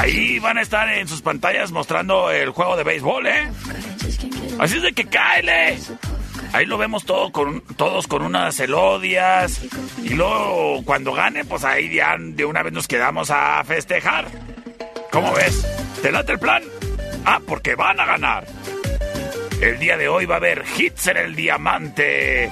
Ahí 0.00 0.38
van 0.38 0.56
a 0.56 0.62
estar 0.62 0.88
en 0.88 1.06
sus 1.06 1.20
pantallas 1.20 1.72
mostrando 1.72 2.30
el 2.30 2.48
juego 2.50 2.74
de 2.74 2.84
béisbol, 2.84 3.26
¿eh? 3.26 3.50
Así 4.58 4.78
es 4.78 4.82
de 4.82 4.94
que 4.94 5.04
cáele. 5.04 5.78
Ahí 6.54 6.64
lo 6.64 6.78
vemos 6.78 7.04
todo 7.04 7.30
con, 7.30 7.60
todos 7.76 8.06
con 8.06 8.22
unas 8.22 8.58
elodias. 8.60 9.60
Y 10.02 10.14
luego, 10.14 10.82
cuando 10.86 11.12
gane, 11.12 11.44
pues 11.44 11.64
ahí 11.64 11.90
de 11.90 12.44
una 12.46 12.62
vez 12.62 12.72
nos 12.72 12.88
quedamos 12.88 13.30
a 13.30 13.62
festejar. 13.64 14.28
¿Cómo 15.12 15.34
ves? 15.34 15.66
¿Te 16.00 16.10
late 16.10 16.32
el 16.32 16.38
plan? 16.38 16.62
Ah, 17.26 17.38
porque 17.46 17.74
van 17.74 18.00
a 18.00 18.06
ganar. 18.06 18.46
El 19.60 19.78
día 19.78 19.98
de 19.98 20.08
hoy 20.08 20.24
va 20.24 20.36
a 20.36 20.38
haber 20.38 20.64
hits 20.78 21.08
en 21.08 21.18
el 21.18 21.36
diamante. 21.36 22.48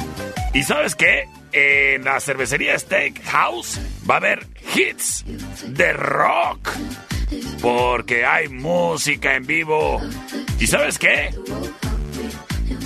¿Y 0.53 0.63
sabes 0.65 0.95
qué? 0.95 1.25
En 1.53 2.05
la 2.05 2.21
cervecería 2.21 2.79
Steakhouse 2.79 3.81
va 4.09 4.17
a 4.17 4.19
haber 4.19 4.47
hits 4.75 5.25
de 5.67 5.95
rock. 5.95 6.69
Porque 7.61 8.25
hay 8.25 8.49
música 8.49 9.35
en 9.35 9.47
vivo. 9.47 10.01
¿Y 10.59 10.67
sabes 10.67 10.99
qué? 10.99 11.31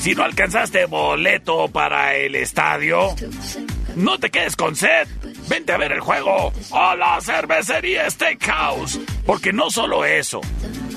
Si 0.00 0.14
no 0.14 0.24
alcanzaste 0.24 0.86
boleto 0.86 1.68
para 1.68 2.16
el 2.16 2.34
estadio, 2.34 3.14
no 3.94 4.18
te 4.18 4.30
quedes 4.30 4.56
con 4.56 4.74
sed. 4.74 5.06
Vente 5.48 5.72
a 5.72 5.76
ver 5.76 5.92
el 5.92 6.00
juego 6.00 6.52
a 6.72 6.96
la 6.96 7.20
cervecería 7.20 8.08
Steakhouse. 8.10 8.98
Porque 9.24 9.52
no 9.52 9.70
solo 9.70 10.04
eso, 10.04 10.40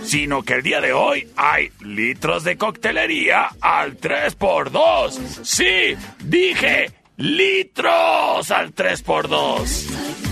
sino 0.04 0.44
que 0.44 0.54
el 0.54 0.64
día 0.64 0.82
de 0.82 0.94
hoy 0.94 1.28
hay 1.36 1.72
litros 1.82 2.44
de 2.44 2.58
coctelería 2.58 3.50
al 3.62 4.00
3x2. 4.00 5.44
Sí, 5.44 5.96
dije 6.24 6.92
litros 7.18 8.52
al 8.52 8.74
3x2. 8.74 10.25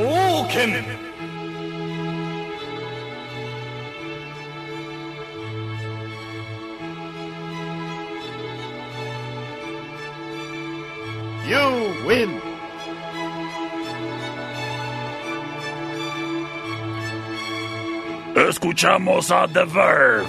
Oh, 0.00 0.48
Ken. 0.50 1.07
You 11.48 11.94
win. 12.04 12.42
Escuchamos 18.36 19.30
a 19.30 19.48
The 19.48 19.64
Verve. 19.64 20.26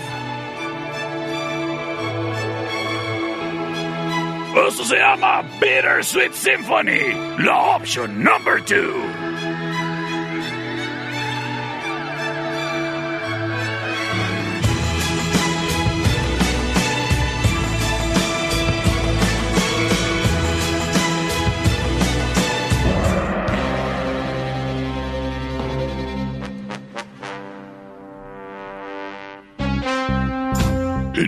Esto 4.66 4.84
se 4.86 4.96
llama 4.96 5.44
Bittersweet 5.60 6.34
Symphony, 6.34 7.14
la 7.44 7.76
opción 7.76 8.24
number 8.24 8.62
two. 8.62 9.19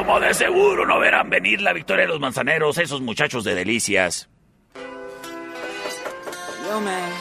Como 0.00 0.18
de 0.18 0.32
seguro 0.32 0.86
no 0.86 0.98
verán 0.98 1.28
venir 1.28 1.60
la 1.60 1.74
victoria 1.74 2.06
de 2.06 2.08
los 2.08 2.20
manzaneros, 2.20 2.78
esos 2.78 3.02
muchachos 3.02 3.44
de 3.44 3.54
delicias. 3.54 4.30
Yo, 6.66 6.80
man. 6.80 7.12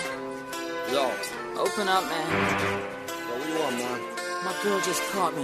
Yo. 0.93 1.11
Open 1.59 1.89
up, 1.89 2.05
man. 2.07 2.25
Yo, 2.31 2.71
what 3.27 3.43
do 3.43 3.49
you 3.51 3.59
want, 3.59 3.75
man? 3.75 3.99
My 4.45 4.53
girl 4.63 4.79
just 4.79 5.01
caught 5.11 5.35
me. 5.35 5.43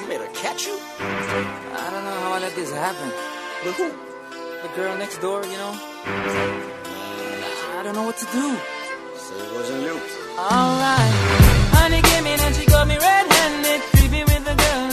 You 0.00 0.08
made 0.08 0.18
her 0.20 0.32
catch 0.34 0.66
you? 0.66 0.76
I 0.98 1.90
don't 1.92 2.04
know 2.04 2.20
how 2.22 2.32
I 2.32 2.40
let 2.40 2.56
this 2.56 2.72
happen. 2.72 3.12
With 3.64 3.76
who? 3.76 3.92
The 4.62 4.68
girl 4.74 4.98
next 4.98 5.18
door, 5.18 5.44
you 5.44 5.56
know? 5.56 5.78
I 7.78 7.82
don't 7.84 7.94
know 7.94 8.02
what 8.02 8.16
to 8.16 8.26
do. 8.26 8.56
Say 9.14 9.36
it 9.38 9.54
wasn't 9.54 9.82
you. 9.84 9.94
Alright. 10.36 11.12
Honey 11.70 12.02
came 12.02 12.26
in 12.26 12.40
and 12.40 12.56
she 12.56 12.66
got 12.66 12.88
me 12.88 12.98
red-handed, 12.98 13.80
creepy 13.94 14.24
with 14.24 14.44
the 14.44 14.54
girl 14.56 14.91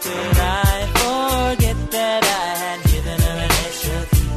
could 0.00 0.36
I 0.38 0.76
forget 1.00 1.78
that 1.90 2.22
I 2.24 2.48
had 2.64 2.80
given 2.92 3.18
her 3.20 3.38
an 3.46 3.52
extra 3.66 3.98
key? 4.12 4.30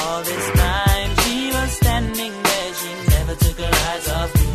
All 0.00 0.22
this 0.22 0.46
time 0.62 1.10
she 1.22 1.36
was 1.56 1.70
standing 1.80 2.34
there, 2.48 2.74
she 2.80 2.90
never 3.14 3.34
took 3.34 3.58
her 3.64 3.74
eyes 3.88 4.08
off 4.18 4.34
me. 4.34 4.46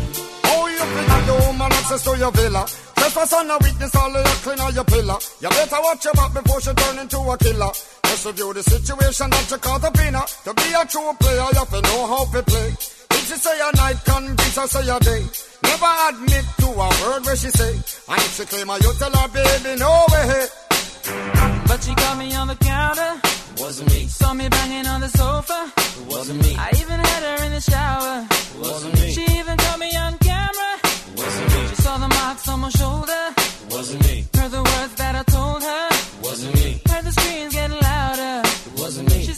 Oh, 0.44 0.66
you 0.74 0.82
I 1.16 1.26
know 1.26 1.46
woman 1.46 1.72
access 1.72 2.02
to 2.04 2.18
your 2.18 2.32
villa? 2.32 2.66
Trespass 3.02 3.32
on 3.32 3.50
a 3.50 3.58
witness, 3.58 3.94
all 3.96 4.16
of 4.16 4.24
your 4.24 4.38
clean 4.46 4.60
on 4.60 4.74
your 4.74 4.84
pillar. 4.84 5.18
You 5.40 5.48
better 5.48 5.80
watch 5.82 6.04
your 6.04 6.14
back 6.14 6.32
before 6.32 6.60
she 6.60 6.72
turn 6.72 6.98
into 7.00 7.18
a 7.18 7.36
killer. 7.36 7.72
Just 8.04 8.26
review 8.26 8.54
the 8.54 8.62
situation 8.62 9.30
that 9.30 9.50
you 9.50 9.58
call 9.58 9.78
the 9.80 9.90
winner. 9.98 10.22
To 10.44 10.54
be 10.54 10.68
a 10.72 10.86
true 10.86 11.12
player, 11.18 11.46
you 11.50 11.58
have 11.58 11.70
to 11.70 11.80
know 11.82 12.06
how 12.06 12.24
to 12.30 12.42
play. 12.44 12.70
If 13.16 13.28
she 13.28 13.36
say 13.36 13.56
a 13.60 13.76
night, 13.76 13.98
convince 14.04 14.56
her 14.56 14.66
say 14.66 14.88
a 14.88 14.98
day. 15.00 15.22
Never 15.62 15.92
admit 16.08 16.44
to 16.58 16.66
a 16.66 16.88
word 17.02 17.24
where 17.24 17.36
she 17.36 17.50
say. 17.50 17.72
And 18.08 18.20
if 18.26 18.32
she 18.36 18.44
claim 18.44 18.68
her, 18.68 18.78
you 18.78 18.92
tell 18.98 19.12
her, 19.12 19.28
baby, 19.28 19.78
no 19.78 19.92
way. 20.12 20.46
But 21.66 21.82
she 21.82 21.94
caught 21.94 22.18
me 22.18 22.34
on 22.34 22.48
the 22.48 22.56
counter. 22.56 23.12
Wasn't 23.58 23.88
me. 23.92 24.06
Saw 24.06 24.32
me 24.34 24.48
banging 24.48 24.86
on 24.86 25.00
the 25.00 25.08
sofa. 25.08 25.72
Wasn't 26.08 26.40
me. 26.42 26.56
I 26.56 26.70
even 26.80 26.98
had 27.00 27.22
her 27.28 27.44
in 27.46 27.52
the 27.52 27.60
shower. 27.60 28.26
Wasn't 28.58 28.94
me. 28.94 29.12
She 29.12 29.22
even 29.38 29.56
caught 29.56 29.78
me 29.78 29.90
on 29.96 30.18
camera. 30.18 30.72
Wasn't 31.16 31.48
me. 31.54 31.66
She 31.68 31.76
saw 31.76 31.98
the 31.98 32.08
marks 32.08 32.48
on 32.48 32.60
my 32.60 32.70
shoulder. 32.70 33.22
Wasn't 33.70 34.02
me. 34.06 34.24
Heard 34.34 34.50
the 34.50 34.62
words 34.62 34.94
that 34.96 35.14
I 35.14 35.22
told 35.24 35.62
her. 35.62 35.88
Wasn't 36.22 36.54
me. 36.54 36.80
Heard 36.88 37.04
the 37.04 37.12
screams 37.12 37.52
getting 37.54 37.80
louder. 37.80 38.42
Wasn't 38.76 39.08
me. 39.10 39.24
She 39.24 39.32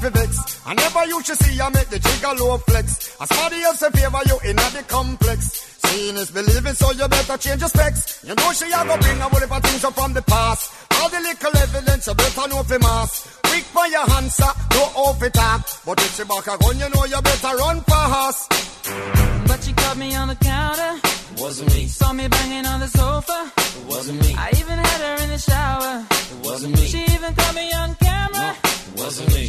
really 0.00 0.10
not 0.10 0.32
a 0.32 0.32
right 0.32 0.36
for 0.36 0.36
vex. 0.36 0.62
I 0.66 0.74
never 0.74 1.06
used 1.06 1.26
to 1.26 1.36
see 1.36 1.58
her 1.58 1.70
make 1.70 1.88
the 1.88 1.98
jigger 1.98 2.34
low 2.38 2.58
flex. 2.58 3.16
As 3.20 3.28
somebody 3.28 3.62
else 3.62 3.82
in 3.82 3.92
favor 3.92 4.18
you 4.26 4.50
in 4.50 4.56
the 4.56 4.84
complex. 4.88 5.68
Seeing 5.82 6.16
is 6.16 6.30
believing, 6.30 6.74
so 6.74 6.92
you 6.92 7.08
better 7.08 7.36
change 7.36 7.60
your 7.60 7.68
specs. 7.68 8.24
You 8.24 8.34
know 8.34 8.52
she 8.52 8.66
a 8.66 8.84
go 8.84 8.96
bring 8.98 9.18
a 9.18 9.28
whole 9.28 9.40
heap 9.40 9.52
of 9.52 9.62
things 9.62 9.84
up 9.84 9.94
from 9.94 10.14
the 10.14 10.22
past. 10.22 10.72
All 11.00 11.08
the 11.08 11.20
little 11.20 11.56
evidence 11.56 12.06
you 12.06 12.14
better 12.14 12.48
know 12.48 12.62
for 12.62 12.78
mass. 12.78 13.40
Quick 13.44 13.64
for 13.64 13.86
your 13.86 14.10
answer, 14.16 14.52
no 14.72 14.82
off 14.94 15.22
it 15.22 15.34
talk. 15.34 15.66
But 15.84 15.98
if 16.00 16.16
she 16.16 16.24
back 16.24 16.46
a 16.46 16.56
gun, 16.58 16.78
you 16.78 16.88
know 16.88 17.04
you 17.04 17.20
better 17.20 17.56
run 17.56 17.80
fast. 17.82 18.48
But 19.46 19.62
she 19.62 19.72
caught 19.72 19.96
me 19.96 20.14
on 20.14 20.28
the 20.28 20.36
counter. 20.36 21.00
Wasn't 21.38 21.74
me. 21.74 21.86
Saw 21.86 22.12
me 22.12 22.28
banging 22.28 22.66
on 22.66 22.80
the 22.80 22.88
sofa. 22.88 23.52
It 23.56 23.86
wasn't 23.86 24.20
me. 24.20 24.34
I 24.38 24.50
even 24.50 24.78
had 24.78 25.00
her 25.00 25.24
in 25.24 25.30
the 25.30 25.38
shower. 25.38 25.51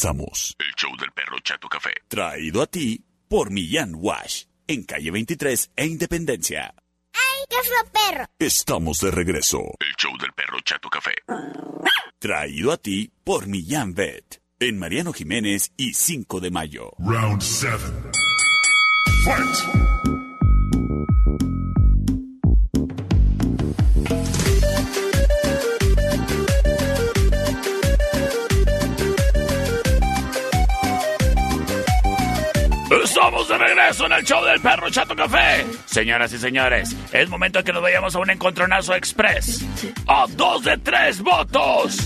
Regresamos. 0.00 0.56
El 0.58 0.74
show 0.76 0.96
del 0.98 1.10
perro 1.12 1.38
Chato 1.42 1.68
Café. 1.68 1.90
Traído 2.08 2.62
a 2.62 2.66
ti 2.66 3.04
por 3.28 3.50
Millán 3.50 3.94
Wash. 3.94 4.44
En 4.66 4.84
calle 4.84 5.10
23 5.10 5.72
e 5.76 5.86
Independencia. 5.86 6.74
¡Ay, 7.12 7.44
qué 7.48 7.56
fue 7.66 7.90
perro! 7.90 8.26
Estamos 8.38 8.98
de 8.98 9.10
regreso. 9.10 9.58
El 9.80 9.94
show 9.96 10.16
del 10.18 10.32
perro 10.32 10.58
Chato 10.64 10.88
Café. 10.88 11.14
Traído 12.18 12.72
a 12.72 12.76
ti 12.76 13.12
por 13.24 13.46
Millán 13.46 13.94
Vet. 13.94 14.40
En 14.58 14.78
Mariano 14.78 15.12
Jiménez 15.12 15.72
y 15.76 15.94
5 15.94 16.40
de 16.40 16.50
mayo. 16.50 16.92
Round 16.98 17.42
7. 17.42 17.78
Fight! 19.24 19.89
Estamos 33.20 33.48
de 33.48 33.58
regreso 33.58 34.06
en 34.06 34.12
el 34.12 34.24
show 34.24 34.42
del 34.46 34.62
perro 34.62 34.88
Chato 34.88 35.14
Café. 35.14 35.66
Señoras 35.84 36.32
y 36.32 36.38
señores, 36.38 36.96
es 37.12 37.28
momento 37.28 37.58
de 37.58 37.64
que 37.64 37.72
nos 37.74 37.82
vayamos 37.82 38.16
a 38.16 38.18
un 38.18 38.30
encontronazo 38.30 38.94
express. 38.94 39.62
A 40.06 40.24
dos 40.30 40.64
de 40.64 40.78
tres 40.78 41.20
votos. 41.20 41.98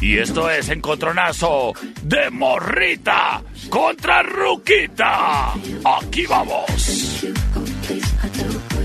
Y 0.00 0.16
esto 0.16 0.48
es 0.48 0.70
encontronazo 0.70 1.74
de 2.02 2.30
morrita 2.30 3.42
contra 3.68 4.22
ruquita. 4.22 5.52
Aquí 5.84 6.24
vamos. 6.24 6.64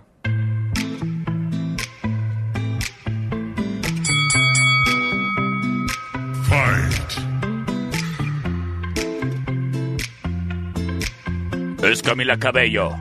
Es 11.87 12.03
Camila 12.03 12.37
Cabello. 12.37 12.97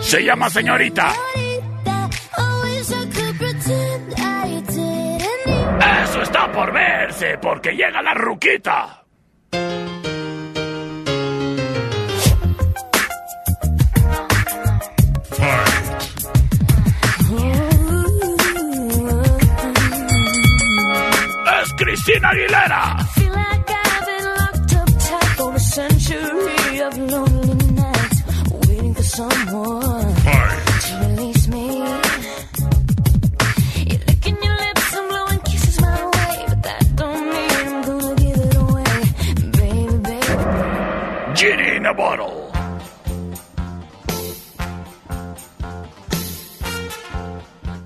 Se 0.00 0.22
llama 0.22 0.50
señorita. 0.50 1.14
Eso 6.04 6.22
está 6.22 6.52
por 6.52 6.72
verse, 6.74 7.38
porque 7.40 7.70
llega 7.70 8.02
la 8.02 8.12
ruquita. 8.12 9.02
Es 21.62 21.72
Cristina 21.78 22.28
Aguilera. 22.28 23.15
In. 26.92 27.26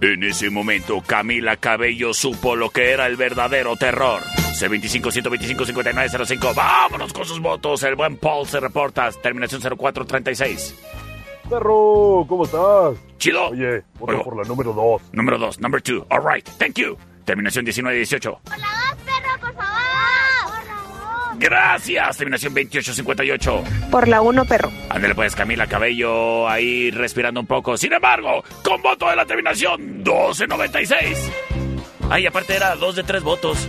En 0.03 0.25
ese 0.25 0.51
momento, 0.51 1.03
Camila 1.03 1.57
Cabello 1.57 2.15
supo 2.15 2.57
lo 2.57 2.71
que 2.71 2.91
era 2.91 3.07
el 3.07 3.17
verdadero 3.17 3.77
terror. 3.77 4.40
1125-125-5905. 4.63 6.55
Vámonos 6.55 7.13
con 7.13 7.25
sus 7.25 7.41
votos. 7.41 7.83
El 7.83 7.95
buen 7.97 8.17
Paul 8.17 8.47
se 8.47 8.61
reporta. 8.61 9.11
Terminación 9.23 9.61
0436. 9.61 10.75
Perro, 11.49 12.25
¿cómo 12.29 12.45
estás? 12.45 12.95
Chido. 13.19 13.49
Oye, 13.49 13.83
voto 13.99 14.13
Oigo. 14.13 14.25
por 14.25 14.37
la 14.37 14.45
número 14.45 14.73
2. 14.73 15.03
Número 15.13 15.37
2, 15.39 15.61
number 15.61 15.83
2. 15.83 16.07
All 16.09 16.21
right, 16.25 16.49
thank 16.59 16.75
you. 16.75 16.97
Terminación 17.25 17.65
1918. 17.65 18.41
Por 18.45 18.59
la 18.59 18.67
2, 18.67 19.03
perro, 19.05 19.41
por 19.41 19.55
favor. 19.55 19.81
Por 20.45 20.65
la 20.67 21.35
Gracias, 21.39 22.17
terminación 22.17 22.55
2858. 22.55 23.65
Por 23.91 24.07
la 24.09 24.21
1, 24.23 24.45
perro. 24.45 24.71
Ándale 24.89 25.15
pues, 25.17 25.35
Camila 25.35 25.67
Cabello, 25.67 26.49
ahí 26.49 26.91
respirando 26.93 27.41
un 27.41 27.47
poco. 27.47 27.77
Sin 27.77 27.93
embargo, 27.93 28.45
con 28.63 28.81
voto 28.81 29.09
de 29.11 29.17
la 29.17 29.27
terminación 29.27 29.81
1296. 30.05 31.33
Ay, 32.11 32.27
aparte 32.27 32.55
era 32.55 32.77
2 32.77 32.95
de 32.97 33.03
3 33.03 33.23
votos. 33.25 33.69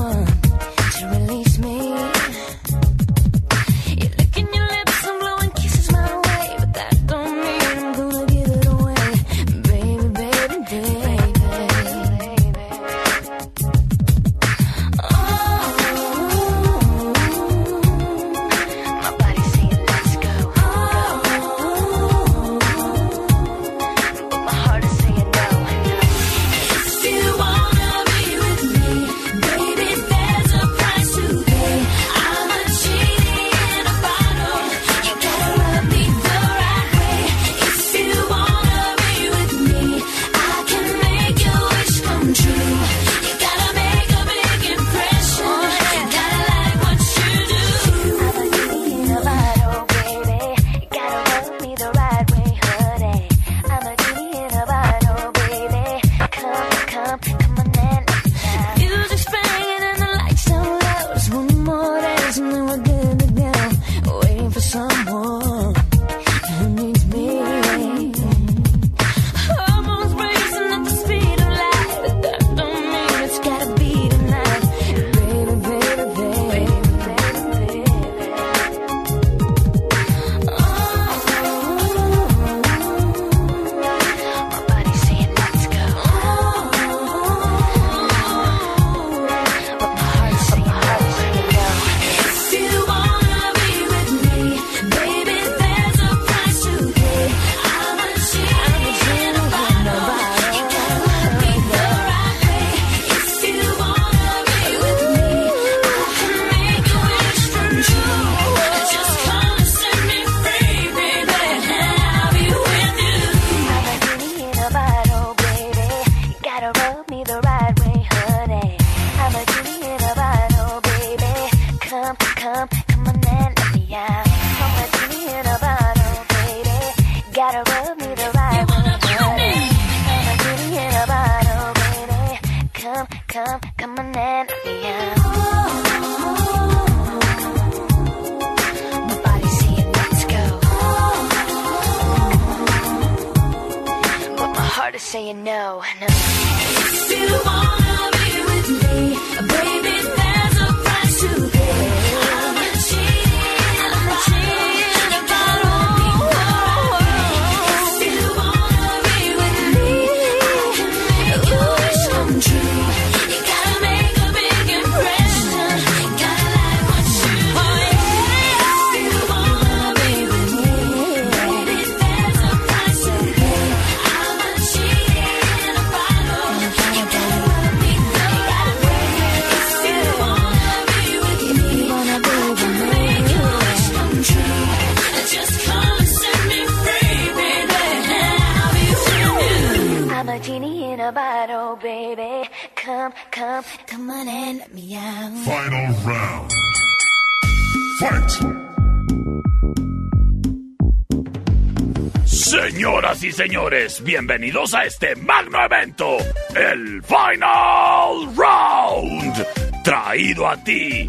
señores, 203.33 204.03
bienvenidos 204.03 204.73
a 204.73 204.83
este 204.83 205.15
magno 205.15 205.63
evento, 205.63 206.17
el 206.55 207.01
Final 207.03 208.35
Round, 208.35 209.45
traído 209.83 210.47
a 210.47 210.57
ti 210.63 211.05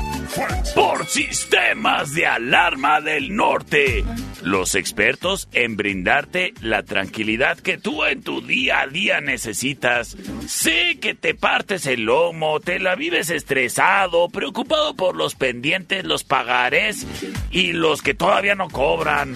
por 0.75 1.07
Sistemas 1.07 2.15
de 2.15 2.27
Alarma 2.27 3.01
del 3.01 3.35
Norte, 3.35 4.05
los 4.43 4.75
expertos 4.75 5.49
en 5.53 5.77
brindarte 5.77 6.55
la 6.61 6.83
tranquilidad 6.83 7.59
que 7.59 7.79
tú 7.79 8.05
en 8.05 8.23
tu 8.23 8.41
día 8.41 8.81
a 8.83 8.87
día 8.87 9.21
necesitas. 9.21 10.17
Sé 10.47 10.99
que 11.01 11.15
te 11.15 11.35
partes 11.35 11.87
el 11.87 12.03
lomo, 12.03 12.61
te 12.61 12.79
la 12.79 12.95
vives 12.95 13.31
estresado, 13.31 14.29
preocupado 14.29 14.95
por 14.95 15.17
los 15.17 15.35
pendientes, 15.35 16.05
los 16.05 16.25
pagarés 16.25 17.07
y 17.51 17.73
los 17.73 18.03
que 18.03 18.15
todavía 18.15 18.55
no 18.55 18.69
cobran. 18.69 19.35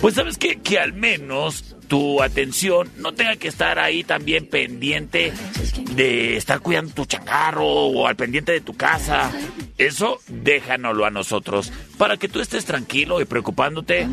Pues 0.00 0.14
sabes 0.14 0.38
qué? 0.38 0.56
que 0.66 0.78
al 0.78 0.92
menos 0.92 1.76
tu 1.86 2.22
atención 2.22 2.90
no 2.98 3.12
tenga 3.12 3.36
que 3.36 3.48
estar 3.48 3.78
ahí 3.78 4.02
también 4.02 4.46
pendiente 4.46 5.32
de 5.92 6.36
estar 6.36 6.60
cuidando 6.60 6.92
tu 6.92 7.04
changarro 7.04 7.66
o 7.66 8.06
al 8.06 8.16
pendiente 8.16 8.52
de 8.52 8.60
tu 8.60 8.76
casa. 8.76 9.30
Eso 9.78 10.18
déjanoslo 10.26 11.04
a 11.04 11.10
nosotros 11.10 11.72
para 11.98 12.16
que 12.16 12.28
tú 12.28 12.40
estés 12.40 12.64
tranquilo 12.64 13.20
y 13.20 13.24
preocupándote 13.26 14.08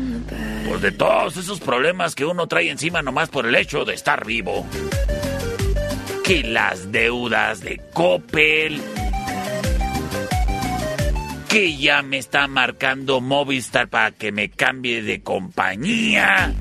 por 0.68 0.80
de 0.80 0.92
todos 0.92 1.36
esos 1.36 1.60
problemas 1.60 2.14
que 2.14 2.24
uno 2.24 2.46
trae 2.46 2.70
encima 2.70 3.02
nomás 3.02 3.28
por 3.28 3.46
el 3.46 3.54
hecho 3.54 3.84
de 3.84 3.94
estar 3.94 4.24
vivo. 4.24 4.66
Que 6.22 6.42
las 6.44 6.92
deudas 6.92 7.60
de 7.60 7.80
Coppel 7.92 8.80
que 11.54 11.76
ya 11.76 12.02
me 12.02 12.18
está 12.18 12.48
marcando 12.48 13.20
Movistar 13.20 13.86
para 13.86 14.10
que 14.10 14.32
me 14.32 14.50
cambie 14.50 15.04
de 15.04 15.22
compañía. 15.22 16.52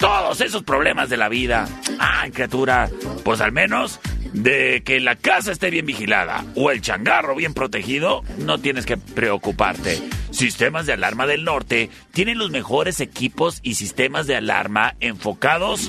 Todos 0.00 0.40
esos 0.40 0.64
problemas 0.64 1.10
de 1.10 1.16
la 1.16 1.28
vida. 1.28 1.68
Ay, 2.00 2.32
criatura, 2.32 2.90
pues 3.22 3.40
al 3.40 3.52
menos 3.52 4.00
de 4.32 4.82
que 4.84 4.98
la 4.98 5.14
casa 5.14 5.52
esté 5.52 5.70
bien 5.70 5.86
vigilada 5.86 6.44
o 6.56 6.72
el 6.72 6.80
changarro 6.80 7.36
bien 7.36 7.54
protegido, 7.54 8.24
no 8.38 8.58
tienes 8.58 8.84
que 8.84 8.96
preocuparte. 8.96 10.02
Sistemas 10.32 10.84
de 10.86 10.94
Alarma 10.94 11.28
del 11.28 11.44
Norte 11.44 11.90
tienen 12.12 12.38
los 12.38 12.50
mejores 12.50 12.98
equipos 12.98 13.60
y 13.62 13.76
sistemas 13.76 14.26
de 14.26 14.34
alarma 14.34 14.96
enfocados 14.98 15.88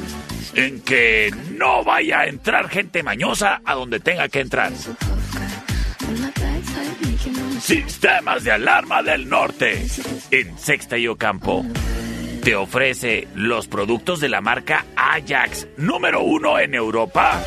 en 0.53 0.79
que 0.79 1.33
no 1.57 1.83
vaya 1.83 2.19
a 2.19 2.27
entrar 2.27 2.69
gente 2.69 3.01
mañosa 3.01 3.61
a 3.65 3.73
donde 3.73 3.99
tenga 3.99 4.29
que 4.29 4.41
entrar. 4.41 4.73
Sistemas 7.65 8.43
de 8.43 8.51
Alarma 8.51 9.01
del 9.01 9.27
Norte 9.27 9.87
en 10.29 10.55
Sexta 10.59 10.99
y 10.99 11.07
Ocampo 11.07 11.65
te 12.43 12.55
ofrece 12.55 13.27
los 13.33 13.67
productos 13.67 14.19
de 14.19 14.29
la 14.29 14.39
marca 14.39 14.85
Ajax, 14.95 15.67
número 15.75 16.21
uno 16.21 16.59
en 16.59 16.75
Europa 16.75 17.43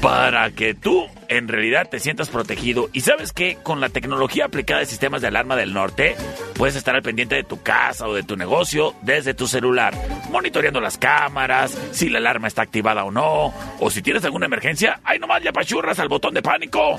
para 0.00 0.50
que 0.50 0.74
tú 0.74 1.06
en 1.28 1.46
realidad 1.46 1.88
te 1.88 2.00
sientas 2.00 2.30
protegido. 2.30 2.90
Y 2.92 3.02
sabes 3.02 3.32
que 3.32 3.56
con 3.62 3.80
la 3.80 3.90
tecnología 3.90 4.46
aplicada 4.46 4.80
de 4.80 4.86
sistemas 4.86 5.22
de 5.22 5.28
alarma 5.28 5.54
del 5.54 5.72
norte, 5.72 6.16
puedes 6.54 6.74
estar 6.74 6.96
al 6.96 7.02
pendiente 7.02 7.36
de 7.36 7.44
tu 7.44 7.62
casa 7.62 8.08
o 8.08 8.14
de 8.14 8.24
tu 8.24 8.36
negocio 8.36 8.96
desde 9.02 9.34
tu 9.34 9.46
celular, 9.46 9.94
monitoreando 10.32 10.80
las 10.80 10.98
cámaras, 10.98 11.78
si 11.92 12.08
la 12.08 12.18
alarma 12.18 12.48
está 12.48 12.62
activada 12.62 13.04
o 13.04 13.12
no, 13.12 13.54
o 13.78 13.90
si 13.90 14.02
tienes 14.02 14.24
alguna 14.24 14.46
emergencia, 14.46 14.98
hay 15.04 15.20
nomás 15.20 15.44
ya 15.44 15.52
pachurras 15.52 16.00
al 16.00 16.08
botón 16.08 16.34
de 16.34 16.42
pánico. 16.42 16.98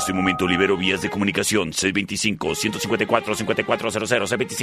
Este 0.06 0.14
momento 0.14 0.46
libero 0.46 0.76
vías 0.76 1.02
de 1.02 1.10
comunicación 1.10 1.72
625-154-5400, 1.72 4.54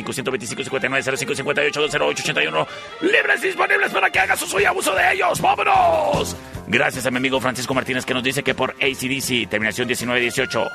625-125-5905-58-208-81. 0.72 2.66
Libres 3.02 3.42
disponibles 3.42 3.92
para 3.92 4.10
que 4.10 4.20
haga 4.20 4.36
uso 4.36 4.58
y 4.62 4.64
abuso 4.64 4.96
de 4.96 5.12
ellos. 5.12 5.42
¡Vámonos! 5.42 6.38
Gracias 6.68 7.06
a 7.06 7.12
mi 7.12 7.18
amigo 7.18 7.42
Francisco 7.42 7.74
Martínez 7.74 8.06
que 8.06 8.14
nos 8.14 8.24
dice 8.24 8.42
que 8.42 8.56
por 8.56 8.70
ACDC, 8.72 9.50
terminación 9.50 9.90
1918. 9.90 10.66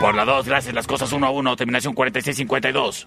Por 0.00 0.16
la 0.16 0.24
2, 0.24 0.44
gracias. 0.44 0.74
Las 0.74 0.88
cosas 0.88 1.12
1 1.12 1.24
a 1.24 1.30
1, 1.30 1.54
terminación 1.54 1.94
4652. 1.94 3.06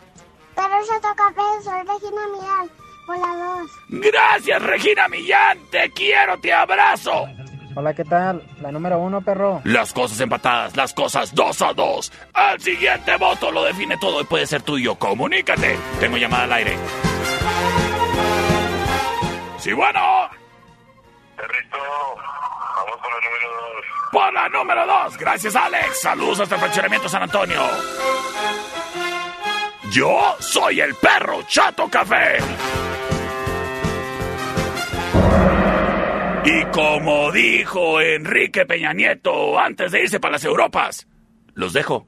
Pero 0.55 0.69
eso 0.81 0.93
toca 1.01 1.29
peso, 1.31 1.69
Regina 1.79 2.27
Miral, 2.31 2.71
por 3.05 3.19
la 3.19 3.35
dos. 3.35 3.69
Gracias, 3.89 4.61
Regina 4.61 5.09
Millán. 5.09 5.59
Te 5.69 5.91
quiero, 5.91 6.39
te 6.39 6.53
abrazo. 6.53 7.27
Hola, 7.79 7.93
¿qué 7.93 8.03
tal? 8.03 8.43
La 8.59 8.73
número 8.73 8.99
uno, 8.99 9.21
perro. 9.21 9.61
Las 9.63 9.93
cosas 9.93 10.19
empatadas, 10.19 10.75
las 10.75 10.93
cosas 10.93 11.33
2 11.33 11.61
a 11.61 11.73
2. 11.73 12.11
El 12.51 12.59
siguiente 12.59 13.15
voto 13.15 13.53
lo 13.53 13.63
define 13.63 13.95
todo 13.95 14.19
y 14.19 14.25
puede 14.25 14.45
ser 14.45 14.63
tuyo. 14.63 14.95
Comunícate. 14.95 15.77
Tengo 16.01 16.17
llamada 16.17 16.43
al 16.43 16.51
aire. 16.51 16.77
Sí, 19.59 19.71
bueno. 19.71 20.01
Perrito, 21.37 21.77
vamos 22.75 22.97
por 23.01 23.13
el 23.13 23.23
número 23.23 23.49
dos. 23.49 23.85
Por 24.11 24.33
la 24.33 24.49
número 24.49 24.85
2. 24.85 25.17
Gracias, 25.17 25.55
Alex. 25.55 26.01
Saludos 26.01 26.41
hasta 26.41 26.55
el 26.55 26.61
fraccionamiento 26.61 27.07
San 27.07 27.23
Antonio. 27.23 27.61
Yo 29.89 30.35
soy 30.39 30.81
el 30.81 30.95
perro 30.95 31.43
Chato 31.43 31.87
Café. 31.89 32.39
Y 36.45 36.65
como 36.71 37.31
dijo 37.31 37.99
Enrique 37.99 38.65
Peña 38.65 38.93
Nieto 38.93 39.59
antes 39.59 39.91
de 39.91 40.03
irse 40.03 40.19
para 40.19 40.33
las 40.33 40.45
Europas, 40.45 41.07
los 41.53 41.73
dejo. 41.73 42.07